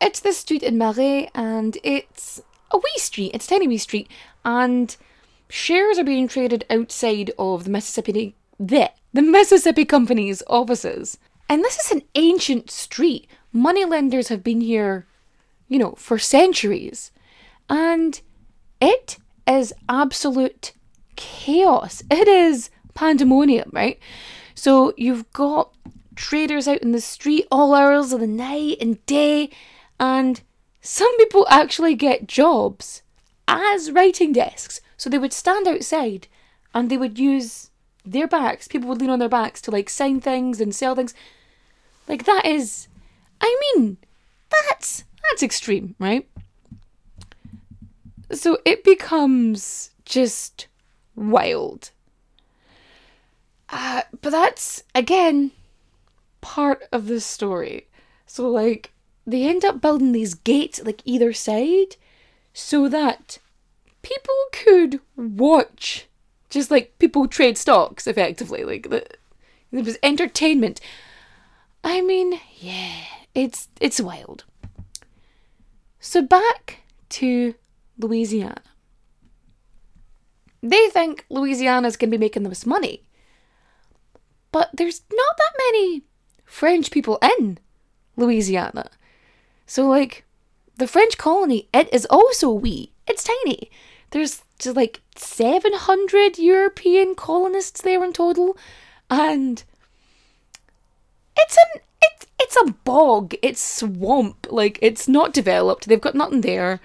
it's 0.00 0.20
the 0.20 0.32
street 0.32 0.62
in 0.62 0.78
Marais, 0.78 1.30
and 1.34 1.78
it's 1.82 2.42
a 2.70 2.78
wee 2.78 2.98
street. 2.98 3.32
It's 3.34 3.46
a 3.46 3.50
tiny 3.50 3.66
wee 3.66 3.78
street, 3.78 4.08
and 4.44 4.96
shares 5.50 5.98
are 5.98 6.04
being 6.04 6.28
traded 6.28 6.64
outside 6.70 7.30
of 7.38 7.64
the 7.64 7.70
Mississippi 7.70 8.34
the, 8.58 8.90
the 9.12 9.22
Mississippi 9.22 9.84
Company's 9.84 10.42
offices. 10.46 11.18
And 11.48 11.64
this 11.64 11.78
is 11.78 11.90
an 11.90 12.02
ancient 12.14 12.70
street. 12.70 13.28
Moneylenders 13.52 14.28
have 14.28 14.44
been 14.44 14.60
here, 14.60 15.06
you 15.68 15.78
know, 15.78 15.92
for 15.92 16.18
centuries. 16.18 17.10
And 17.68 18.20
it 18.80 19.16
is 19.46 19.72
absolute 19.88 20.72
chaos. 21.16 22.02
It 22.10 22.28
is 22.28 22.70
pandemonium, 22.94 23.70
right? 23.72 23.98
So 24.54 24.92
you've 24.96 25.30
got 25.32 25.74
traders 26.16 26.68
out 26.68 26.82
in 26.82 26.92
the 26.92 27.00
street 27.00 27.46
all 27.50 27.74
hours 27.74 28.12
of 28.12 28.20
the 28.20 28.26
night 28.26 28.76
and 28.80 29.04
day, 29.06 29.50
and 29.98 30.40
some 30.80 31.16
people 31.16 31.46
actually 31.48 31.94
get 31.94 32.26
jobs 32.26 33.02
as 33.48 33.90
writing 33.90 34.32
desks. 34.32 34.80
So 35.00 35.08
they 35.08 35.16
would 35.16 35.32
stand 35.32 35.66
outside 35.66 36.28
and 36.74 36.90
they 36.90 36.98
would 36.98 37.18
use 37.18 37.70
their 38.04 38.28
backs, 38.28 38.68
people 38.68 38.86
would 38.90 39.00
lean 39.00 39.08
on 39.08 39.18
their 39.18 39.30
backs 39.30 39.62
to 39.62 39.70
like 39.70 39.88
sign 39.88 40.20
things 40.20 40.60
and 40.60 40.74
sell 40.74 40.94
things. 40.94 41.14
Like 42.06 42.24
that 42.24 42.44
is 42.44 42.86
I 43.40 43.58
mean, 43.62 43.96
that's 44.50 45.04
that's 45.22 45.42
extreme, 45.42 45.94
right? 45.98 46.28
So 48.30 48.58
it 48.66 48.84
becomes 48.84 49.92
just 50.04 50.66
wild. 51.16 51.92
Uh, 53.70 54.02
but 54.20 54.28
that's 54.28 54.82
again 54.94 55.52
part 56.42 56.82
of 56.92 57.06
the 57.06 57.22
story. 57.22 57.86
So 58.26 58.46
like 58.50 58.92
they 59.26 59.48
end 59.48 59.64
up 59.64 59.80
building 59.80 60.12
these 60.12 60.34
gates 60.34 60.82
like 60.84 61.00
either 61.06 61.32
side 61.32 61.96
so 62.52 62.86
that 62.86 63.38
people 64.02 64.34
could 64.52 65.00
watch 65.16 66.06
just 66.48 66.70
like 66.70 66.98
people 66.98 67.28
trade 67.28 67.56
stocks 67.56 68.06
effectively 68.06 68.64
like 68.64 68.86
it 68.86 69.18
was 69.72 69.98
entertainment. 70.02 70.80
I 71.84 72.00
mean 72.00 72.40
yeah 72.58 73.04
it's 73.34 73.68
it's 73.80 74.00
wild. 74.00 74.44
So 76.00 76.22
back 76.22 76.80
to 77.10 77.54
louisiana. 77.98 78.62
They 80.62 80.88
think 80.88 81.24
louisiana's 81.30 81.96
going 81.96 82.10
to 82.10 82.18
be 82.18 82.20
making 82.20 82.42
the 82.42 82.48
most 82.50 82.66
money. 82.66 83.04
But 84.52 84.70
there's 84.74 85.02
not 85.12 85.36
that 85.36 85.52
many 85.58 86.02
french 86.44 86.90
people 86.90 87.18
in 87.22 87.58
louisiana. 88.16 88.90
So 89.66 89.86
like 89.86 90.24
the 90.76 90.88
french 90.88 91.16
colony 91.18 91.68
it 91.72 91.92
is 91.92 92.06
also 92.06 92.50
wee. 92.50 92.92
It's 93.06 93.24
tiny 93.24 93.70
there's 94.10 94.42
just 94.58 94.76
like 94.76 95.00
700 95.16 96.38
European 96.38 97.14
colonists 97.14 97.82
there 97.82 98.04
in 98.04 98.12
total, 98.12 98.56
and 99.08 99.62
it's 101.36 101.56
an 101.56 101.80
it, 102.02 102.26
it's 102.40 102.56
a 102.56 102.72
bog, 102.84 103.34
it's 103.42 103.60
swamp, 103.60 104.46
like 104.50 104.78
it's 104.82 105.08
not 105.08 105.32
developed. 105.32 105.86
They've 105.86 106.00
got 106.00 106.14
nothing 106.14 106.40
there, 106.40 106.80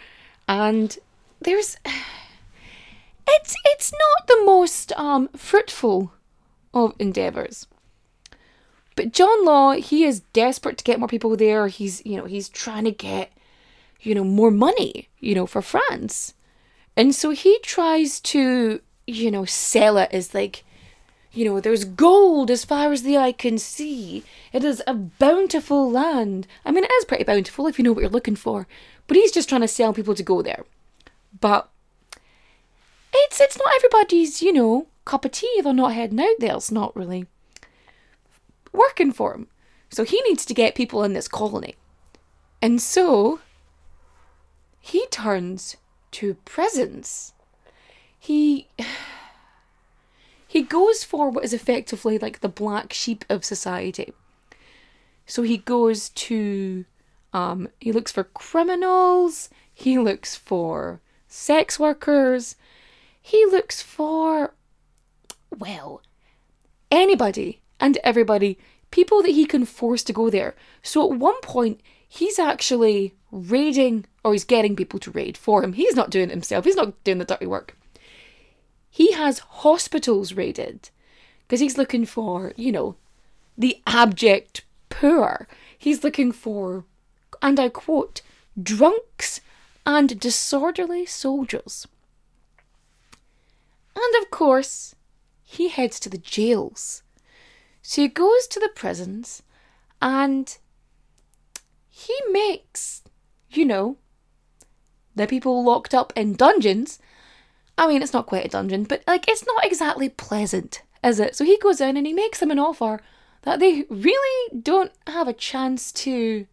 and 0.47 0.97
there's 1.41 1.77
it's 3.27 3.55
it's 3.65 3.91
not 3.91 4.27
the 4.27 4.43
most 4.45 4.91
um 4.93 5.29
fruitful 5.35 6.11
of 6.73 6.93
endeavors. 6.99 7.67
But 8.95 9.11
John 9.11 9.43
Law, 9.43 9.73
he 9.73 10.05
is 10.05 10.21
desperate 10.31 10.77
to 10.77 10.83
get 10.83 10.99
more 10.99 11.09
people 11.09 11.35
there. 11.35 11.67
He's 11.67 12.05
you 12.05 12.17
know 12.17 12.25
he's 12.25 12.49
trying 12.49 12.85
to 12.85 12.91
get 12.91 13.31
you 14.01 14.13
know 14.13 14.23
more 14.23 14.51
money 14.51 15.09
you 15.19 15.33
know 15.33 15.47
for 15.47 15.61
France. 15.61 16.34
And 16.97 17.13
so 17.13 17.31
he 17.31 17.59
tries 17.59 18.19
to, 18.21 18.81
you 19.05 19.31
know, 19.31 19.45
sell 19.45 19.97
it 19.97 20.09
as 20.11 20.33
like, 20.33 20.63
you 21.31 21.43
know, 21.43 21.59
there's 21.59 21.83
gold 21.83 22.49
as 22.49 22.63
far 22.63 22.93
as 22.93 23.03
the 23.03 23.17
eye 23.17 23.33
can 23.33 23.57
see. 23.57 24.23
It 24.53 24.63
is 24.63 24.81
a 24.87 24.93
bountiful 24.93 25.91
land. 25.91 26.47
I 26.63 26.71
mean, 26.71 26.85
it 26.85 26.91
is 26.91 27.05
pretty 27.05 27.25
bountiful 27.25 27.67
if 27.67 27.77
you 27.77 27.83
know 27.83 27.91
what 27.91 28.01
you're 28.01 28.09
looking 28.09 28.37
for. 28.37 28.67
But 29.07 29.17
he's 29.17 29.33
just 29.33 29.49
trying 29.49 29.61
to 29.61 29.67
sell 29.67 29.93
people 29.93 30.15
to 30.15 30.23
go 30.23 30.41
there. 30.41 30.63
But 31.39 31.69
it's 33.13 33.41
it's 33.41 33.57
not 33.57 33.73
everybody's, 33.75 34.41
you 34.41 34.53
know, 34.53 34.87
cup 35.03 35.25
of 35.25 35.31
tea. 35.31 35.61
They're 35.61 35.73
not 35.73 35.93
heading 35.93 36.19
out 36.21 36.35
there. 36.39 36.55
It's 36.55 36.71
not 36.71 36.95
really 36.95 37.27
working 38.71 39.11
for 39.11 39.33
him. 39.33 39.47
So 39.89 40.03
he 40.03 40.21
needs 40.21 40.45
to 40.45 40.53
get 40.53 40.75
people 40.75 41.03
in 41.03 41.13
this 41.13 41.27
colony. 41.27 41.75
And 42.61 42.81
so 42.81 43.39
he 44.79 45.05
turns 45.07 45.77
to 46.15 46.35
presents. 46.45 47.33
He 48.17 48.67
he 50.47 50.61
goes 50.61 51.03
for 51.03 51.29
what 51.29 51.43
is 51.43 51.53
effectively 51.53 52.17
like 52.17 52.39
the 52.39 52.49
black 52.49 52.93
sheep 52.93 53.25
of 53.29 53.43
society. 53.43 54.13
So 55.25 55.43
he 55.43 55.57
goes 55.57 56.09
to 56.09 56.85
um 57.33 57.67
he 57.81 57.91
looks 57.91 58.13
for 58.13 58.23
criminals, 58.23 59.49
he 59.73 59.99
looks 59.99 60.35
for 60.37 61.01
sex 61.27 61.77
workers, 61.77 62.55
he 63.21 63.45
looks 63.45 63.81
for 63.81 64.53
well, 65.57 66.01
anybody 66.89 67.61
and 67.79 67.97
everybody, 68.03 68.57
people 68.89 69.21
that 69.21 69.31
he 69.31 69.45
can 69.45 69.65
force 69.65 70.03
to 70.03 70.13
go 70.13 70.29
there. 70.29 70.55
So 70.81 71.11
at 71.11 71.19
one 71.19 71.39
point 71.41 71.81
he's 72.07 72.39
actually 72.39 73.13
raiding 73.35 74.05
or 74.23 74.29
oh, 74.29 74.31
he's 74.31 74.43
getting 74.43 74.75
people 74.75 74.99
to 74.99 75.11
raid 75.11 75.37
for 75.37 75.63
him. 75.63 75.73
He's 75.73 75.95
not 75.95 76.09
doing 76.09 76.29
it 76.29 76.33
himself, 76.33 76.65
he's 76.65 76.75
not 76.75 77.03
doing 77.03 77.19
the 77.19 77.25
dirty 77.25 77.45
work. 77.45 77.77
He 78.89 79.11
has 79.11 79.39
hospitals 79.39 80.33
raided 80.33 80.89
because 81.41 81.59
he's 81.59 81.77
looking 81.77 82.05
for, 82.05 82.53
you 82.55 82.71
know, 82.71 82.95
the 83.57 83.81
abject 83.85 84.63
poor. 84.89 85.47
He's 85.77 86.03
looking 86.03 86.31
for, 86.31 86.85
and 87.41 87.59
I 87.59 87.69
quote, 87.69 88.21
drunks 88.61 89.41
and 89.85 90.19
disorderly 90.19 91.05
soldiers. 91.05 91.87
And 93.95 94.23
of 94.23 94.31
course, 94.31 94.95
he 95.43 95.69
heads 95.69 95.99
to 96.01 96.09
the 96.09 96.17
jails. 96.17 97.03
So 97.81 98.01
he 98.01 98.07
goes 98.07 98.47
to 98.47 98.59
the 98.59 98.71
prisons 98.73 99.43
and 100.01 100.57
he 101.89 102.15
makes, 102.31 103.03
you 103.57 103.65
know, 103.65 103.97
the 105.15 105.27
people 105.27 105.63
locked 105.63 105.93
up 105.93 106.13
in 106.15 106.33
dungeons. 106.33 106.99
I 107.77 107.87
mean, 107.87 108.01
it's 108.01 108.13
not 108.13 108.27
quite 108.27 108.45
a 108.45 108.49
dungeon, 108.49 108.83
but 108.83 109.03
like 109.07 109.27
it's 109.27 109.45
not 109.45 109.65
exactly 109.65 110.09
pleasant, 110.09 110.81
is 111.03 111.19
it? 111.19 111.35
So 111.35 111.43
he 111.43 111.57
goes 111.57 111.81
in 111.81 111.97
and 111.97 112.05
he 112.05 112.13
makes 112.13 112.39
them 112.39 112.51
an 112.51 112.59
offer 112.59 113.01
that 113.43 113.59
they 113.59 113.85
really 113.89 114.59
don't 114.61 114.91
have 115.07 115.27
a 115.27 115.33
chance 115.33 115.91
to, 115.91 116.47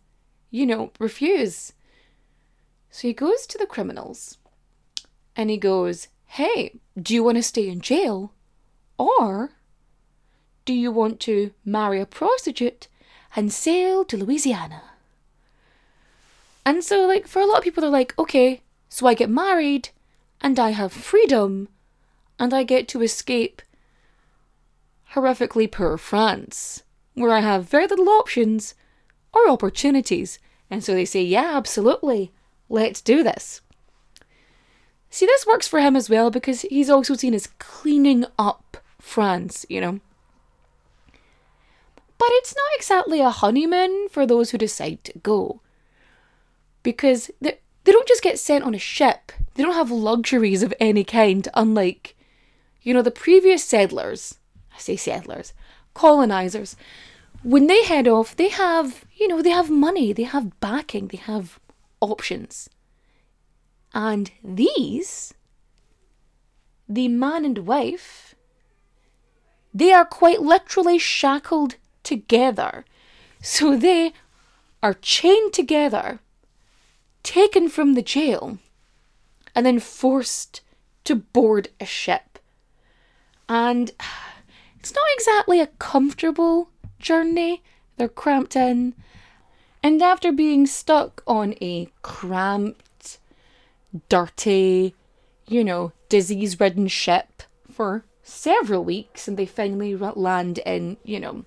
you 0.50 0.66
know, 0.66 0.92
refuse. 0.98 1.72
So 2.90 3.08
he 3.08 3.14
goes 3.14 3.46
to 3.46 3.58
the 3.58 3.66
criminals 3.66 4.38
and 5.34 5.50
he 5.50 5.56
goes, 5.56 6.08
Hey, 6.26 6.78
do 7.00 7.14
you 7.14 7.24
want 7.24 7.36
to 7.36 7.42
stay 7.42 7.68
in 7.68 7.80
jail? 7.80 8.32
Or 8.98 9.52
do 10.64 10.72
you 10.72 10.92
want 10.92 11.18
to 11.20 11.52
marry 11.64 12.00
a 12.00 12.06
prostitute 12.06 12.88
and 13.34 13.52
sail 13.52 14.04
to 14.04 14.16
Louisiana? 14.16 14.82
And 16.64 16.84
so, 16.84 17.06
like, 17.06 17.26
for 17.26 17.40
a 17.40 17.46
lot 17.46 17.58
of 17.58 17.64
people, 17.64 17.80
they're 17.80 17.90
like, 17.90 18.16
okay, 18.18 18.62
so 18.88 19.06
I 19.06 19.14
get 19.14 19.30
married 19.30 19.88
and 20.40 20.58
I 20.58 20.70
have 20.70 20.92
freedom 20.92 21.68
and 22.38 22.54
I 22.54 22.62
get 22.62 22.88
to 22.88 23.02
escape 23.02 23.62
horrifically 25.14 25.70
poor 25.70 25.98
France, 25.98 26.82
where 27.14 27.32
I 27.32 27.40
have 27.40 27.68
very 27.68 27.86
little 27.86 28.08
options 28.08 28.74
or 29.32 29.48
opportunities. 29.48 30.38
And 30.70 30.82
so 30.82 30.94
they 30.94 31.04
say, 31.04 31.22
yeah, 31.22 31.56
absolutely, 31.56 32.32
let's 32.68 33.00
do 33.00 33.22
this. 33.22 33.60
See, 35.10 35.26
this 35.26 35.46
works 35.46 35.68
for 35.68 35.80
him 35.80 35.94
as 35.94 36.08
well 36.08 36.30
because 36.30 36.62
he's 36.62 36.88
also 36.88 37.14
seen 37.14 37.34
as 37.34 37.48
cleaning 37.58 38.24
up 38.38 38.78
France, 38.98 39.66
you 39.68 39.80
know. 39.80 40.00
But 42.18 42.28
it's 42.30 42.54
not 42.54 42.70
exactly 42.76 43.20
a 43.20 43.30
honeymoon 43.30 44.08
for 44.08 44.26
those 44.26 44.50
who 44.50 44.58
decide 44.58 45.04
to 45.04 45.18
go. 45.18 45.60
Because 46.82 47.30
they, 47.40 47.58
they 47.84 47.92
don't 47.92 48.08
just 48.08 48.22
get 48.22 48.38
sent 48.38 48.64
on 48.64 48.74
a 48.74 48.78
ship, 48.78 49.32
they 49.54 49.62
don't 49.62 49.74
have 49.74 49.90
luxuries 49.90 50.62
of 50.62 50.74
any 50.80 51.04
kind, 51.04 51.46
unlike, 51.54 52.16
you 52.82 52.94
know, 52.94 53.02
the 53.02 53.10
previous 53.10 53.64
settlers. 53.64 54.38
I 54.74 54.78
say 54.78 54.96
settlers, 54.96 55.52
colonizers. 55.94 56.76
When 57.42 57.66
they 57.66 57.84
head 57.84 58.08
off, 58.08 58.36
they 58.36 58.48
have, 58.48 59.04
you 59.16 59.28
know, 59.28 59.42
they 59.42 59.50
have 59.50 59.70
money, 59.70 60.12
they 60.12 60.22
have 60.22 60.60
backing, 60.60 61.08
they 61.08 61.18
have 61.18 61.58
options. 62.00 62.70
And 63.94 64.30
these, 64.42 65.34
the 66.88 67.08
man 67.08 67.44
and 67.44 67.58
wife, 67.58 68.34
they 69.74 69.92
are 69.92 70.04
quite 70.04 70.40
literally 70.40 70.98
shackled 70.98 71.76
together. 72.02 72.84
So 73.42 73.76
they 73.76 74.12
are 74.82 74.94
chained 74.94 75.52
together, 75.52 76.20
taken 77.22 77.68
from 77.68 77.94
the 77.94 78.02
jail, 78.02 78.58
and 79.54 79.64
then 79.66 79.78
forced 79.78 80.60
to 81.04 81.14
board 81.14 81.68
a 81.80 81.86
ship. 81.86 82.38
And 83.48 83.90
it's 84.78 84.94
not 84.94 85.04
exactly 85.14 85.60
a 85.60 85.66
comfortable 85.78 86.70
journey. 86.98 87.62
They're 87.96 88.08
cramped 88.08 88.56
in. 88.56 88.94
And 89.82 90.00
after 90.00 90.32
being 90.32 90.66
stuck 90.66 91.22
on 91.26 91.54
a 91.60 91.88
cramped, 92.02 93.18
dirty, 94.08 94.94
you 95.46 95.64
know, 95.64 95.92
disease 96.08 96.58
ridden 96.58 96.88
ship 96.88 97.42
for 97.70 98.04
several 98.22 98.84
weeks, 98.84 99.26
and 99.26 99.36
they 99.36 99.46
finally 99.46 99.96
land 99.96 100.58
in, 100.58 100.96
you 101.04 101.18
know, 101.18 101.44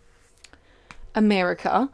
America. 1.15 1.89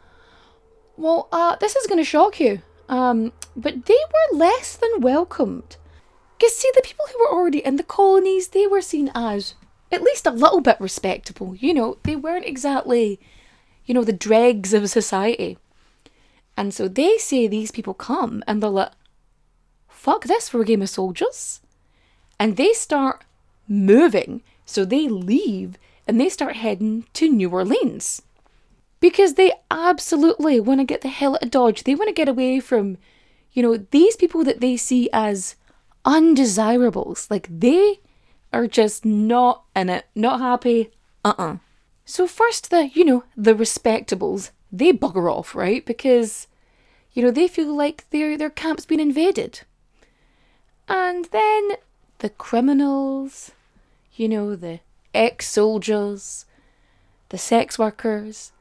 Well, 0.98 1.30
uh, 1.32 1.56
this 1.58 1.76
is 1.76 1.88
going 1.88 2.00
to 2.00 2.04
shock 2.04 2.40
you. 2.40 2.62
Um, 2.90 3.34
but 3.56 3.86
they 3.86 3.94
were 3.94 4.38
less 4.38 4.76
than 4.76 5.02
welcomed. 5.02 5.78
Because, 6.38 6.56
see, 6.56 6.72
the 6.74 6.82
people 6.82 7.06
who 7.12 7.20
were 7.20 7.32
already 7.32 7.60
in 7.60 7.76
the 7.76 7.84
colonies, 7.84 8.50
they 8.50 8.68
were 8.68 8.82
seen 8.82 9.12
as 9.14 9.54
at 9.92 10.02
least 10.02 10.26
a 10.26 10.32
little 10.32 10.62
bit 10.62 10.80
respectable. 10.80 11.56
You 11.56 11.74
know, 11.74 11.98
they 12.04 12.16
weren't 12.16 12.46
exactly, 12.46 13.20
you 13.86 13.94
know, 13.94 14.04
the 14.04 14.14
dregs 14.14 14.74
of 14.74 14.90
society. 14.90 15.58
And 16.58 16.74
so 16.74 16.88
they 16.88 17.18
say 17.18 17.48
these 17.48 17.72
people 17.72 17.94
come 17.94 18.44
and 18.48 18.62
they're 18.62 18.70
like, 18.70 18.92
fuck 19.88 20.26
this, 20.26 20.54
we're 20.54 20.62
a 20.62 20.66
game 20.66 20.82
of 20.82 20.90
soldiers. 20.90 21.62
And 22.40 22.58
they 22.58 22.74
start 22.74 23.24
moving. 23.68 24.42
So 24.66 24.86
they 24.86 25.08
leave 25.08 25.78
and 26.08 26.20
they 26.20 26.30
start 26.30 26.56
heading 26.56 27.06
to 27.14 27.30
New 27.30 27.50
Orleans 27.50 28.22
because 29.02 29.34
they 29.34 29.52
absolutely 29.70 30.60
want 30.62 30.80
to 30.80 30.86
get 30.86 31.02
the 31.02 31.10
hell 31.10 31.36
out 31.36 31.44
of 31.44 31.52
Dodge. 31.52 31.84
They 31.84 31.96
want 31.96 32.08
to 32.08 32.14
get 32.14 32.30
away 32.30 32.62
from, 32.62 32.98
you 33.52 33.62
know, 33.62 33.76
these 33.76 34.16
people 34.16 34.46
that 34.46 34.62
they 34.62 34.78
see 34.78 35.10
as 35.12 35.56
undesirables. 36.06 37.28
Like 37.30 37.48
they 37.52 38.00
are 38.54 38.68
just 38.68 39.04
not 39.04 39.64
in 39.76 39.90
it, 39.90 40.06
not 40.16 40.40
happy. 40.40 40.92
Uh 41.26 41.34
uh 41.38 41.58
So, 42.06 42.28
first, 42.28 42.70
the, 42.70 42.90
you 42.94 43.04
know, 43.04 43.24
the 43.36 43.54
respectables, 43.54 44.52
they 44.72 44.94
bugger 44.94 45.32
off, 45.32 45.56
right? 45.56 45.86
Because, 45.86 46.48
you 47.14 47.24
know, 47.24 47.32
they 47.32 47.48
feel 47.48 47.76
like 47.76 48.10
their, 48.12 48.38
their 48.38 48.50
camp's 48.50 48.86
been 48.86 49.00
invaded. 49.00 49.62
And 50.88 51.26
then 51.26 51.72
the 52.20 52.30
criminals, 52.30 53.52
you 54.14 54.30
know, 54.30 54.56
the 54.56 54.80
ex 55.14 55.48
soldiers, 55.48 56.46
the 57.30 57.38
sex 57.38 57.80
workers, 57.80 58.52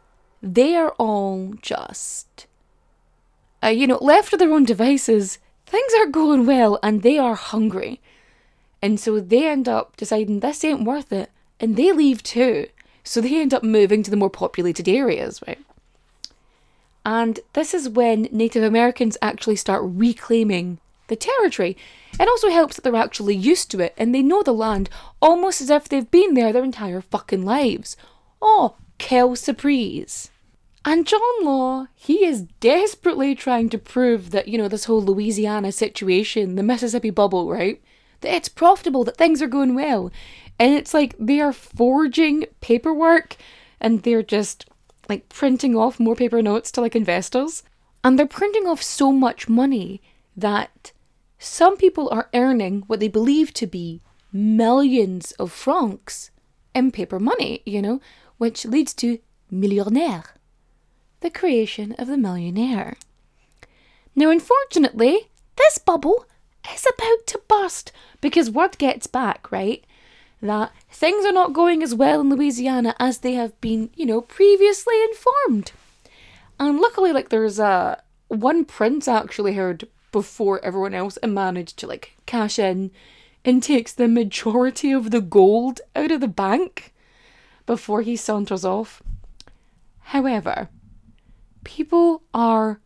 they 0.42 0.74
are 0.74 0.90
all 0.92 1.54
just, 1.60 2.46
uh, 3.62 3.68
you 3.68 3.86
know, 3.86 3.98
left 3.98 4.30
to 4.30 4.36
their 4.36 4.52
own 4.52 4.64
devices, 4.64 5.38
things 5.66 5.92
are 5.98 6.06
going 6.06 6.46
well 6.46 6.78
and 6.82 7.02
they 7.02 7.18
are 7.18 7.34
hungry. 7.34 8.00
And 8.82 8.98
so 8.98 9.20
they 9.20 9.46
end 9.46 9.68
up 9.68 9.96
deciding 9.96 10.40
this 10.40 10.64
ain't 10.64 10.84
worth 10.84 11.12
it 11.12 11.30
and 11.58 11.76
they 11.76 11.92
leave 11.92 12.22
too. 12.22 12.68
So 13.04 13.20
they 13.20 13.40
end 13.40 13.52
up 13.52 13.62
moving 13.62 14.02
to 14.02 14.10
the 14.10 14.16
more 14.16 14.30
populated 14.30 14.88
areas, 14.88 15.40
right? 15.46 15.58
And 17.04 17.40
this 17.54 17.74
is 17.74 17.88
when 17.88 18.28
Native 18.30 18.62
Americans 18.62 19.16
actually 19.22 19.56
start 19.56 19.82
reclaiming 19.84 20.78
the 21.08 21.16
territory. 21.16 21.76
It 22.18 22.28
also 22.28 22.50
helps 22.50 22.76
that 22.76 22.82
they're 22.82 22.96
actually 22.96 23.34
used 23.36 23.70
to 23.72 23.80
it 23.80 23.94
and 23.96 24.14
they 24.14 24.22
know 24.22 24.42
the 24.42 24.52
land 24.52 24.88
almost 25.20 25.60
as 25.60 25.70
if 25.70 25.88
they've 25.88 26.10
been 26.10 26.34
there 26.34 26.52
their 26.52 26.64
entire 26.64 27.00
fucking 27.00 27.44
lives. 27.44 27.96
Oh, 28.40 28.76
quelle 29.00 29.34
surprise. 29.34 30.30
And 30.84 31.06
John 31.06 31.20
Law, 31.42 31.88
he 31.94 32.24
is 32.24 32.42
desperately 32.60 33.34
trying 33.34 33.68
to 33.70 33.78
prove 33.78 34.30
that, 34.30 34.48
you 34.48 34.56
know, 34.56 34.68
this 34.68 34.84
whole 34.84 35.02
Louisiana 35.02 35.72
situation, 35.72 36.54
the 36.54 36.62
Mississippi 36.62 37.10
bubble, 37.10 37.50
right? 37.50 37.82
That 38.20 38.34
it's 38.34 38.48
profitable, 38.48 39.04
that 39.04 39.16
things 39.16 39.42
are 39.42 39.46
going 39.46 39.74
well. 39.74 40.10
And 40.58 40.74
it's 40.74 40.94
like 40.94 41.14
they 41.18 41.40
are 41.40 41.52
forging 41.52 42.46
paperwork 42.60 43.36
and 43.80 44.02
they're 44.02 44.22
just 44.22 44.66
like 45.08 45.28
printing 45.28 45.76
off 45.76 46.00
more 46.00 46.14
paper 46.14 46.40
notes 46.40 46.70
to 46.72 46.80
like 46.80 46.96
investors. 46.96 47.62
And 48.02 48.18
they're 48.18 48.26
printing 48.26 48.66
off 48.66 48.82
so 48.82 49.12
much 49.12 49.48
money 49.48 50.00
that 50.36 50.92
some 51.38 51.76
people 51.76 52.08
are 52.10 52.28
earning 52.32 52.84
what 52.86 53.00
they 53.00 53.08
believe 53.08 53.52
to 53.54 53.66
be 53.66 54.00
millions 54.32 55.32
of 55.32 55.52
francs 55.52 56.30
in 56.74 56.90
paper 56.90 57.18
money, 57.18 57.62
you 57.66 57.82
know, 57.82 58.00
which 58.40 58.64
leads 58.64 58.94
to 58.94 59.18
millionnaire, 59.50 60.24
the 61.20 61.28
creation 61.28 61.94
of 61.98 62.06
the 62.06 62.16
millionaire. 62.16 62.96
Now, 64.16 64.30
unfortunately, 64.30 65.28
this 65.56 65.76
bubble 65.76 66.24
is 66.74 66.86
about 66.86 67.26
to 67.26 67.40
burst 67.46 67.92
because 68.22 68.50
word 68.50 68.78
gets 68.78 69.06
back, 69.06 69.52
right? 69.52 69.84
That 70.40 70.72
things 70.90 71.26
are 71.26 71.32
not 71.32 71.52
going 71.52 71.82
as 71.82 71.94
well 71.94 72.22
in 72.22 72.30
Louisiana 72.30 72.96
as 72.98 73.18
they 73.18 73.34
have 73.34 73.60
been, 73.60 73.90
you 73.94 74.06
know, 74.06 74.22
previously 74.22 74.94
informed. 75.10 75.72
And 76.58 76.80
luckily, 76.80 77.12
like, 77.12 77.28
there's 77.28 77.58
a 77.58 77.64
uh, 77.64 77.96
one 78.28 78.64
prince 78.64 79.06
actually 79.06 79.52
heard 79.52 79.86
before 80.12 80.64
everyone 80.64 80.94
else 80.94 81.18
and 81.18 81.34
managed 81.34 81.76
to 81.80 81.86
like 81.86 82.12
cash 82.24 82.58
in 82.58 82.90
and 83.44 83.62
takes 83.62 83.92
the 83.92 84.08
majority 84.08 84.92
of 84.92 85.10
the 85.10 85.20
gold 85.20 85.82
out 85.94 86.10
of 86.10 86.22
the 86.22 86.28
bank 86.28 86.94
before 87.70 88.02
he 88.02 88.16
saunters 88.16 88.64
off. 88.64 89.00
However, 90.00 90.68
people 91.62 92.24
are 92.34 92.80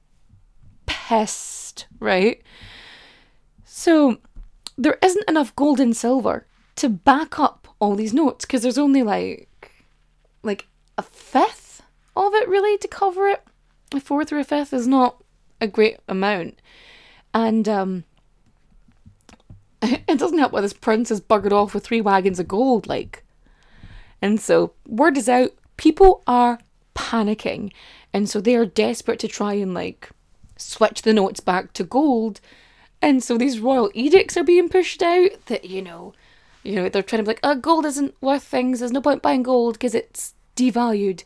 pissed, 0.84 1.86
right? 1.98 2.42
So 3.64 4.18
there 4.76 4.98
isn't 5.00 5.26
enough 5.26 5.56
gold 5.56 5.80
and 5.80 5.96
silver 5.96 6.46
to 6.76 6.90
back 6.90 7.40
up 7.40 7.66
all 7.78 7.94
these 7.96 8.12
notes 8.12 8.44
because 8.44 8.60
there's 8.60 8.76
only 8.76 9.02
like 9.02 9.72
like 10.42 10.66
a 10.98 11.02
fifth 11.02 11.80
of 12.14 12.34
it 12.34 12.46
really 12.46 12.76
to 12.76 12.86
cover 12.86 13.26
it. 13.26 13.42
A 13.94 14.00
fourth 14.00 14.30
or 14.34 14.38
a 14.38 14.44
fifth 14.44 14.74
is 14.74 14.86
not 14.86 15.24
a 15.62 15.66
great 15.66 15.96
amount. 16.08 16.60
And 17.32 17.66
um, 17.70 18.04
it 19.82 20.18
doesn't 20.18 20.36
help 20.36 20.52
why 20.52 20.60
this 20.60 20.74
prince 20.74 21.08
has 21.08 21.22
buggered 21.22 21.52
off 21.52 21.72
with 21.72 21.86
three 21.86 22.02
wagons 22.02 22.38
of 22.38 22.48
gold, 22.48 22.86
like. 22.86 23.23
And 24.20 24.40
so 24.40 24.72
word 24.86 25.16
is 25.16 25.28
out, 25.28 25.50
people 25.76 26.22
are 26.26 26.58
panicking. 26.94 27.72
And 28.12 28.28
so 28.28 28.40
they 28.40 28.54
are 28.54 28.66
desperate 28.66 29.18
to 29.20 29.28
try 29.28 29.54
and 29.54 29.74
like 29.74 30.10
switch 30.56 31.02
the 31.02 31.12
notes 31.12 31.40
back 31.40 31.72
to 31.74 31.84
gold. 31.84 32.40
And 33.02 33.22
so 33.22 33.36
these 33.36 33.60
royal 33.60 33.90
edicts 33.94 34.36
are 34.36 34.44
being 34.44 34.68
pushed 34.68 35.02
out 35.02 35.30
that, 35.46 35.64
you 35.64 35.82
know, 35.82 36.14
you 36.62 36.76
know, 36.76 36.88
they're 36.88 37.02
trying 37.02 37.22
to 37.22 37.24
be 37.24 37.30
like, 37.34 37.40
oh, 37.42 37.56
gold 37.56 37.84
isn't 37.84 38.14
worth 38.22 38.44
things. 38.44 38.80
There's 38.80 38.92
no 38.92 39.02
point 39.02 39.20
buying 39.20 39.42
gold 39.42 39.74
because 39.74 39.94
it's 39.94 40.32
devalued. 40.56 41.24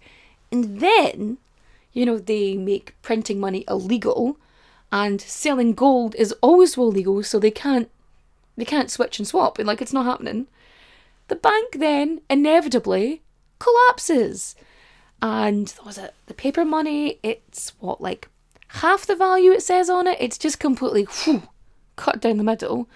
And 0.50 0.80
then, 0.80 1.38
you 1.92 2.04
know, 2.04 2.18
they 2.18 2.56
make 2.56 3.00
printing 3.02 3.38
money 3.38 3.64
illegal 3.68 4.38
and 4.90 5.20
selling 5.20 5.74
gold 5.74 6.14
is 6.14 6.32
always 6.40 6.76
illegal, 6.76 7.22
so 7.22 7.38
they 7.38 7.50
can't 7.50 7.90
they 8.56 8.64
can't 8.64 8.90
switch 8.90 9.18
and 9.18 9.28
swap. 9.28 9.58
And 9.58 9.66
like 9.66 9.82
it's 9.82 9.92
not 9.92 10.06
happening. 10.06 10.46
The 11.28 11.36
bank 11.36 11.78
then 11.78 12.20
inevitably 12.28 13.22
collapses. 13.58 14.54
And 15.20 15.72
was 15.84 15.98
it 15.98 16.14
the 16.26 16.34
paper 16.34 16.64
money? 16.64 17.18
It's 17.22 17.72
what, 17.80 18.00
like 18.00 18.28
half 18.68 19.06
the 19.06 19.16
value 19.16 19.52
it 19.52 19.62
says 19.62 19.88
on 19.90 20.06
it? 20.06 20.18
It's 20.20 20.38
just 20.38 20.60
completely 20.60 21.04
whew, 21.04 21.42
cut 21.96 22.20
down 22.20 22.36
the 22.36 22.44
middle. 22.44 22.88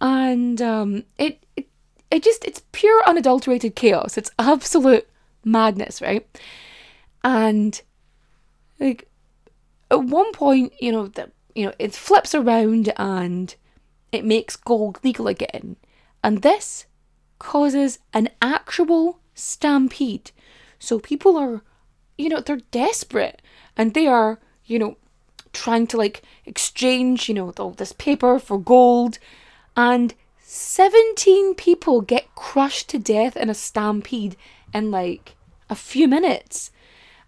And 0.00 0.60
um, 0.60 1.04
it, 1.18 1.44
it 1.56 1.68
it 2.10 2.22
just 2.22 2.44
it's 2.44 2.62
pure 2.72 3.02
unadulterated 3.06 3.74
chaos. 3.74 4.16
It's 4.16 4.30
absolute 4.38 5.08
madness, 5.44 6.00
right? 6.02 6.26
And 7.24 7.80
like 8.78 9.08
at 9.90 10.02
one 10.02 10.32
point, 10.32 10.72
you 10.80 10.92
know, 10.92 11.10
you 11.54 11.66
know, 11.66 11.72
it 11.78 11.94
flips 11.94 12.34
around 12.34 12.92
and 12.96 13.54
it 14.12 14.24
makes 14.24 14.56
gold 14.56 15.00
legal 15.02 15.28
again. 15.28 15.76
And 16.22 16.42
this 16.42 16.86
causes 17.38 17.98
an 18.12 18.28
actual 18.40 19.20
stampede. 19.34 20.30
So 20.78 20.98
people 20.98 21.36
are, 21.36 21.62
you 22.18 22.28
know, 22.28 22.40
they're 22.40 22.60
desperate 22.70 23.42
and 23.76 23.94
they 23.94 24.06
are, 24.06 24.38
you 24.64 24.78
know, 24.78 24.96
trying 25.52 25.86
to 25.88 25.96
like 25.96 26.22
exchange, 26.44 27.28
you 27.28 27.34
know, 27.34 27.50
all 27.58 27.70
this 27.70 27.92
paper 27.92 28.38
for 28.38 28.58
gold. 28.58 29.18
And 29.76 30.14
17 30.40 31.54
people 31.54 32.00
get 32.00 32.34
crushed 32.34 32.88
to 32.90 32.98
death 32.98 33.36
in 33.36 33.50
a 33.50 33.54
stampede 33.54 34.36
in 34.72 34.90
like 34.90 35.34
a 35.68 35.74
few 35.74 36.08
minutes. 36.08 36.70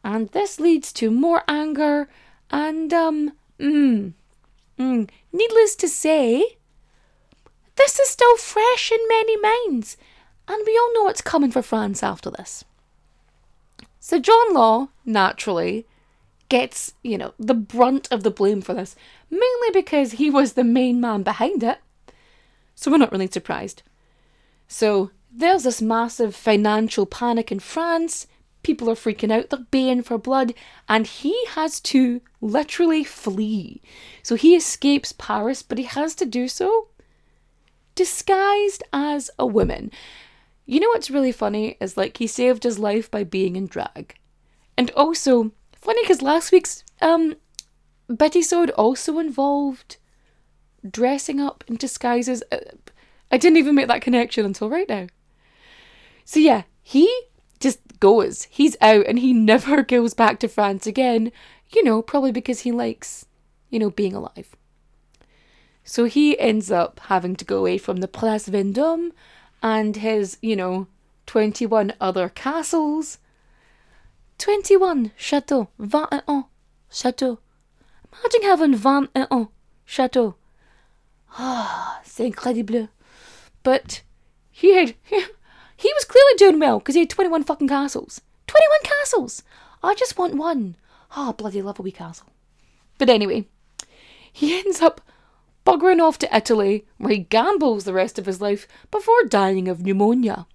And 0.05 0.29
this 0.31 0.61
leads 0.61 0.93
to 0.95 1.11
more 1.11 1.43
anger 1.49 2.09
and, 2.51 2.93
um, 2.95 3.33
mm, 3.59 4.13
mm, 4.79 5.11
needless 5.33 5.75
to 5.77 5.89
say, 5.89 6.58
this 7.79 7.99
is 7.99 8.09
still 8.09 8.37
fresh 8.37 8.93
in 8.93 8.99
many 9.09 9.37
minds, 9.41 9.97
and 10.47 10.63
we 10.67 10.77
all 10.77 10.93
know 10.95 11.05
what's 11.05 11.23
coming 11.23 11.51
for 11.51 11.63
France 11.63 12.03
after 12.03 12.31
this. 12.31 12.65
So 14.01 14.19
John 14.19 14.53
Law, 14.53 14.89
naturally, 15.05 15.87
gets, 16.49 16.95
you 17.03 17.17
know, 17.17 17.35
the 17.39 17.55
brunt 17.55 18.09
of 18.11 18.23
the 18.23 18.31
blame 18.31 18.63
for 18.63 18.75
this, 18.75 18.97
mainly 19.31 19.71
because 19.73 20.13
he 20.13 20.31
was 20.31 20.53
the 20.53 20.65
main 20.65 21.01
man 21.01 21.23
behind 21.23 21.63
it. 21.63 21.79
So 22.75 22.91
we're 22.91 22.99
not 22.99 23.13
really 23.13 23.29
surprised. 23.31 23.83
So 24.67 25.11
there's 25.31 25.63
this 25.63 25.83
massive 25.83 26.35
financial 26.35 27.07
panic 27.07 27.53
in 27.53 27.61
France. 27.61 28.27
People 28.63 28.91
are 28.91 28.95
freaking 28.95 29.33
out, 29.33 29.51
they're 29.51 29.61
baying 29.71 30.03
for 30.03 30.19
blood, 30.19 30.53
and 30.89 31.07
he 31.07 31.37
has 31.51 31.81
to 31.81 32.21
literally 32.41 33.05
flee. 33.05 33.81
So 34.23 34.35
he 34.35 34.57
escapes 34.57 35.13
Paris, 35.13 35.63
but 35.63 35.79
he 35.79 35.85
has 35.85 36.15
to 36.17 36.27
do 36.27 36.49
so 36.49 36.89
disguised 37.99 38.85
as 38.93 39.29
a 39.41 39.45
woman. 39.45 39.91
You 40.67 40.79
know 40.79 40.89
what's 40.91 41.11
really 41.11 41.33
funny 41.33 41.77
is 41.81 41.97
like 41.97 42.19
he 42.19 42.29
saved 42.29 42.63
his 42.63 42.79
life 42.79 43.11
by 43.11 43.25
being 43.25 43.57
in 43.57 43.67
drag. 43.67 44.15
And 44.77 44.93
also, 44.93 45.51
funny 45.75 46.01
because 46.05 46.23
last 46.23 46.53
week's 46.53 46.85
um 47.03 47.35
Bittisode 48.09 48.71
also 48.79 49.19
involved 49.19 49.97
dressing 50.89 51.41
up 51.41 51.65
in 51.67 51.75
disguises. 51.75 52.45
Uh, 52.53 52.59
I 53.33 53.37
didn't 53.37 53.59
even 53.59 53.75
make 53.75 53.89
that 53.89 54.01
connection 54.01 54.47
until 54.47 54.71
right 54.71 54.89
now. 54.89 55.09
So 56.25 56.39
yeah, 56.39 56.63
he 56.81 57.13
just 57.59 57.81
goes. 57.99 58.45
He's 58.45 58.77
out 58.81 59.07
and 59.09 59.19
he 59.19 59.33
never 59.53 59.83
goes 59.83 60.15
back 60.15 60.39
to 60.41 60.49
France 60.49 60.87
again. 60.87 61.33
You 61.75 61.83
know, 61.83 62.01
probably 62.01 62.31
because 62.31 62.61
he 62.61 62.71
likes, 62.71 63.27
you 63.71 63.81
know, 63.81 63.91
being 63.91 64.15
alive. 64.15 64.55
So 65.89 66.05
he 66.05 66.39
ends 66.39 66.71
up 66.71 67.01
having 67.05 67.35
to 67.37 67.47
go 67.47 67.61
away 67.61 67.79
from 67.79 67.97
the 67.97 68.09
Place 68.09 68.47
Vendôme 68.47 69.13
and 69.63 69.97
his, 69.97 70.37
you 70.43 70.55
know, 70.55 70.87
21 71.25 71.95
other 71.99 72.29
castles. 72.29 73.17
21 74.37 75.13
chateaux, 75.17 75.71
21 75.79 76.45
chateaux. 76.91 77.39
Imagine 78.13 78.43
having 78.43 78.79
21 78.79 79.49
chateaux. 79.87 80.35
Ah, 81.39 82.03
c'est 82.05 82.27
incredible. 82.27 82.91
But 83.63 84.03
he 84.51 84.75
had, 84.75 84.95
he, 85.03 85.17
he 85.79 85.91
was 85.95 86.05
clearly 86.05 86.35
doing 86.37 86.61
well 86.61 86.81
because 86.81 86.97
he 86.97 87.01
had 87.01 87.11
21 87.11 87.45
fucking 87.45 87.69
castles. 87.69 88.21
21 88.47 88.79
castles! 88.83 89.43
I 89.83 89.95
just 89.95 90.19
want 90.19 90.35
one. 90.35 90.77
Ah, 91.13 91.31
oh, 91.31 91.33
bloody 91.33 91.63
love 91.63 91.79
a 91.79 91.83
wee 91.83 91.93
castle. 91.93 92.27
But 92.99 93.09
anyway, 93.09 93.47
he 94.31 94.59
ends 94.59 94.83
up 94.83 95.01
buggering 95.69 96.01
off 96.01 96.17
to 96.17 96.35
Italy, 96.35 96.87
where 96.97 97.13
he 97.13 97.19
gambles 97.19 97.85
the 97.85 97.93
rest 97.93 98.19
of 98.19 98.25
his 98.25 98.41
life 98.41 98.67
before 98.91 99.25
dying 99.25 99.69
of 99.69 99.83
pneumonia. 99.83 100.47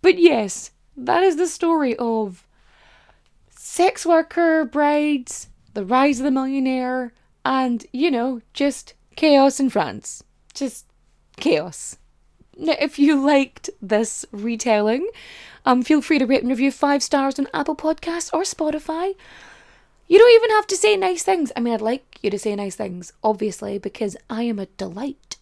But 0.00 0.18
yes, 0.18 0.70
that 0.96 1.22
is 1.22 1.36
the 1.36 1.46
story 1.46 1.94
of 1.96 2.46
sex 3.50 4.06
worker 4.06 4.64
brides, 4.64 5.48
the 5.74 5.84
rise 5.84 6.20
of 6.20 6.24
the 6.24 6.30
millionaire, 6.30 7.12
and, 7.44 7.84
you 7.92 8.10
know, 8.10 8.40
just 8.54 8.94
chaos 9.14 9.60
in 9.60 9.68
France. 9.68 10.24
Just 10.54 10.86
chaos. 11.36 11.98
Now, 12.56 12.76
if 12.80 12.98
you 12.98 13.20
liked 13.22 13.68
this 13.82 14.24
retelling, 14.32 15.06
um, 15.66 15.82
feel 15.82 16.00
free 16.00 16.18
to 16.18 16.24
rate 16.24 16.40
and 16.40 16.48
review 16.48 16.72
five 16.72 17.02
stars 17.02 17.38
on 17.38 17.46
Apple 17.52 17.76
Podcasts 17.76 18.32
or 18.32 18.40
Spotify. 18.40 19.12
You 20.08 20.18
don't 20.18 20.34
even 20.34 20.50
have 20.50 20.66
to 20.68 20.76
say 20.76 20.96
nice 20.96 21.22
things. 21.22 21.50
I 21.56 21.60
mean, 21.60 21.74
I'd 21.74 21.80
like 21.80 22.18
you 22.22 22.30
to 22.30 22.38
say 22.38 22.54
nice 22.54 22.76
things, 22.76 23.12
obviously, 23.24 23.78
because 23.78 24.16
I 24.30 24.42
am 24.42 24.58
a 24.58 24.66
delight. 24.66 25.36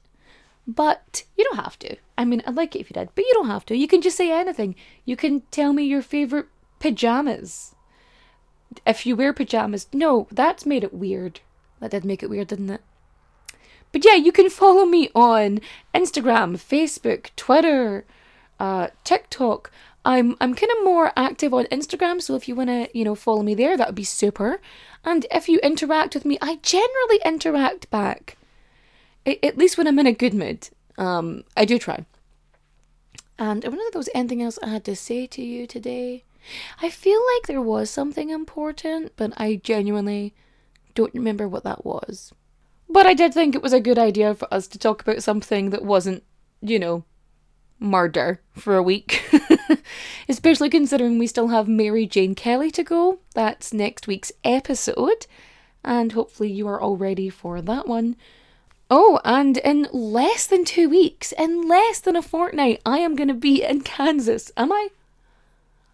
But 0.66 1.24
you 1.36 1.44
don't 1.44 1.62
have 1.62 1.78
to. 1.80 1.96
I 2.16 2.24
mean, 2.24 2.42
I'd 2.46 2.54
like 2.54 2.74
it 2.74 2.80
if 2.80 2.90
you 2.90 2.94
did, 2.94 3.10
but 3.14 3.24
you 3.24 3.32
don't 3.34 3.48
have 3.48 3.66
to. 3.66 3.76
You 3.76 3.86
can 3.86 4.00
just 4.00 4.16
say 4.16 4.32
anything. 4.32 4.74
You 5.04 5.16
can 5.16 5.42
tell 5.50 5.72
me 5.72 5.84
your 5.84 6.00
favourite 6.00 6.46
pajamas. 6.78 7.74
If 8.86 9.04
you 9.04 9.16
wear 9.16 9.32
pajamas. 9.32 9.86
No, 9.92 10.26
that's 10.30 10.64
made 10.64 10.84
it 10.84 10.94
weird. 10.94 11.40
That 11.80 11.90
did 11.90 12.04
make 12.04 12.22
it 12.22 12.30
weird, 12.30 12.48
didn't 12.48 12.70
it? 12.70 12.80
But 13.92 14.04
yeah, 14.04 14.14
you 14.14 14.32
can 14.32 14.50
follow 14.50 14.86
me 14.86 15.10
on 15.14 15.60
Instagram, 15.94 16.56
Facebook, 16.56 17.30
Twitter, 17.36 18.04
uh, 18.58 18.88
TikTok. 19.04 19.70
I'm 20.04 20.36
I'm 20.40 20.54
kind 20.54 20.70
of 20.72 20.84
more 20.84 21.12
active 21.16 21.54
on 21.54 21.64
Instagram, 21.66 22.20
so 22.20 22.34
if 22.34 22.46
you 22.46 22.54
want 22.54 22.68
to, 22.68 22.88
you 22.96 23.04
know, 23.04 23.14
follow 23.14 23.42
me 23.42 23.54
there, 23.54 23.76
that 23.76 23.88
would 23.88 23.94
be 23.94 24.04
super. 24.04 24.60
And 25.04 25.26
if 25.30 25.48
you 25.48 25.58
interact 25.62 26.14
with 26.14 26.24
me, 26.24 26.38
I 26.40 26.56
generally 26.56 27.20
interact 27.24 27.90
back. 27.90 28.36
I, 29.26 29.38
at 29.42 29.56
least 29.56 29.78
when 29.78 29.86
I'm 29.86 29.98
in 29.98 30.06
a 30.06 30.12
good 30.12 30.34
mood. 30.34 30.68
Um, 30.98 31.44
I 31.56 31.64
do 31.64 31.78
try. 31.78 32.04
And 33.38 33.64
I 33.64 33.68
wonder 33.68 33.84
if 33.86 33.92
there 33.92 33.98
was 33.98 34.10
anything 34.14 34.42
else 34.42 34.58
I 34.62 34.68
had 34.68 34.84
to 34.84 34.94
say 34.94 35.26
to 35.26 35.42
you 35.42 35.66
today. 35.66 36.24
I 36.80 36.90
feel 36.90 37.20
like 37.34 37.46
there 37.46 37.62
was 37.62 37.90
something 37.90 38.30
important, 38.30 39.12
but 39.16 39.32
I 39.36 39.56
genuinely 39.56 40.34
don't 40.94 41.14
remember 41.14 41.48
what 41.48 41.64
that 41.64 41.84
was. 41.84 42.32
But 42.88 43.06
I 43.06 43.14
did 43.14 43.34
think 43.34 43.54
it 43.54 43.62
was 43.62 43.72
a 43.72 43.80
good 43.80 43.98
idea 43.98 44.34
for 44.34 44.52
us 44.52 44.68
to 44.68 44.78
talk 44.78 45.02
about 45.02 45.22
something 45.22 45.70
that 45.70 45.84
wasn't, 45.84 46.22
you 46.60 46.78
know, 46.78 47.04
murder 47.80 48.40
for 48.52 48.76
a 48.76 48.82
week. 48.82 49.22
Especially 50.28 50.70
considering 50.70 51.18
we 51.18 51.26
still 51.26 51.48
have 51.48 51.68
Mary 51.68 52.06
Jane 52.06 52.34
Kelly 52.34 52.70
to 52.72 52.82
go. 52.82 53.18
That's 53.34 53.72
next 53.72 54.06
week's 54.06 54.32
episode. 54.42 55.26
And 55.84 56.12
hopefully 56.12 56.50
you 56.50 56.66
are 56.68 56.80
all 56.80 56.96
ready 56.96 57.28
for 57.28 57.60
that 57.60 57.86
one. 57.86 58.16
Oh, 58.90 59.20
and 59.24 59.56
in 59.58 59.88
less 59.92 60.46
than 60.46 60.64
two 60.64 60.88
weeks, 60.88 61.32
in 61.32 61.68
less 61.68 62.00
than 62.00 62.16
a 62.16 62.22
fortnight, 62.22 62.80
I 62.84 62.98
am 62.98 63.16
going 63.16 63.28
to 63.28 63.34
be 63.34 63.62
in 63.62 63.80
Kansas. 63.80 64.52
Am 64.56 64.72
I? 64.72 64.88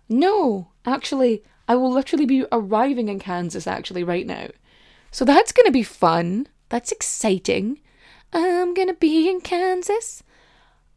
No, 0.09 0.69
actually, 0.85 1.43
I 1.69 1.77
will 1.77 1.93
literally 1.93 2.27
be 2.27 2.45
arriving 2.51 3.09
in 3.09 3.21
Kansas 3.21 3.67
actually 3.67 4.03
right 4.03 4.27
now. 4.27 4.49
So 5.13 5.25
that's 5.25 5.53
going 5.53 5.67
to 5.67 5.73
be 5.73 5.83
fun. 5.83 6.49
That's 6.69 6.93
exciting. 6.93 7.81
I'm 8.33 8.75
going 8.75 8.89
to 8.89 8.95
be 8.95 9.29
in 9.29 9.41
Kansas. 9.41 10.23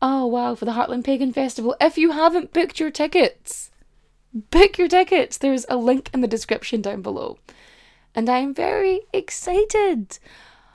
Oh 0.06 0.26
wow, 0.26 0.54
for 0.54 0.66
the 0.66 0.74
Heartland 0.74 1.06
Pagan 1.06 1.32
Festival. 1.32 1.78
If 1.80 1.98
you 1.98 2.12
haven't 2.12 2.52
booked 2.52 2.78
your 2.78 2.92
tickets, 2.92 3.72
book 4.34 4.78
your 4.78 4.89
tickets. 4.89 5.38
There's 5.38 5.66
a 5.70 5.78
link 5.78 6.10
in 6.13 6.20
the 6.20 6.28
description 6.28 6.82
down 6.82 7.02
below. 7.02 7.38
And 8.13 8.30
I'm 8.30 8.54
very 8.54 9.04
excited. 9.13 10.20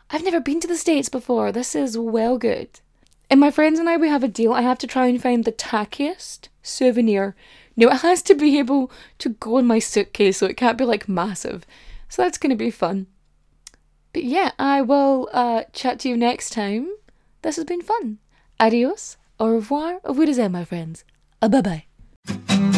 I've 0.08 0.24
never 0.24 0.40
been 0.40 0.60
to 0.60 0.66
the 0.66 0.78
States 0.78 1.10
before. 1.10 1.52
This 1.52 1.74
is 1.74 1.98
well 1.98 2.38
good. 2.38 2.80
And 3.28 3.38
my 3.38 3.50
friends 3.50 3.78
and 3.78 3.86
I, 3.86 3.98
we 3.98 4.08
have 4.08 4.24
a 4.24 4.28
deal. 4.28 4.54
I 4.54 4.62
have 4.62 4.78
to 4.78 4.86
try 4.86 5.08
and 5.08 5.20
find 5.20 5.44
the 5.44 5.52
tackiest 5.52 6.48
souvenir. 6.62 7.36
No, 7.76 7.90
it 7.90 8.00
has 8.00 8.22
to 8.22 8.34
be 8.34 8.58
able 8.58 8.90
to 9.18 9.28
go 9.28 9.58
in 9.58 9.66
my 9.66 9.78
suitcase, 9.78 10.38
so 10.38 10.46
it 10.46 10.56
can't 10.56 10.78
be 10.78 10.86
like 10.86 11.06
massive. 11.06 11.66
So 12.08 12.22
that's 12.22 12.38
going 12.38 12.48
to 12.48 12.56
be 12.56 12.70
fun. 12.70 13.08
But 14.14 14.24
yeah, 14.24 14.52
I 14.58 14.80
will 14.80 15.28
uh, 15.34 15.64
chat 15.74 15.98
to 16.00 16.08
you 16.08 16.16
next 16.16 16.48
time. 16.48 16.88
This 17.42 17.56
has 17.56 17.66
been 17.66 17.82
fun. 17.82 18.20
Adios, 18.60 19.16
au 19.38 19.46
revoir, 19.54 20.00
au 20.04 20.12
revoir, 20.12 20.50
my 20.50 20.64
friends. 20.64 21.04
Uh, 21.40 21.48
bye 21.48 21.62
bye. 21.62 22.77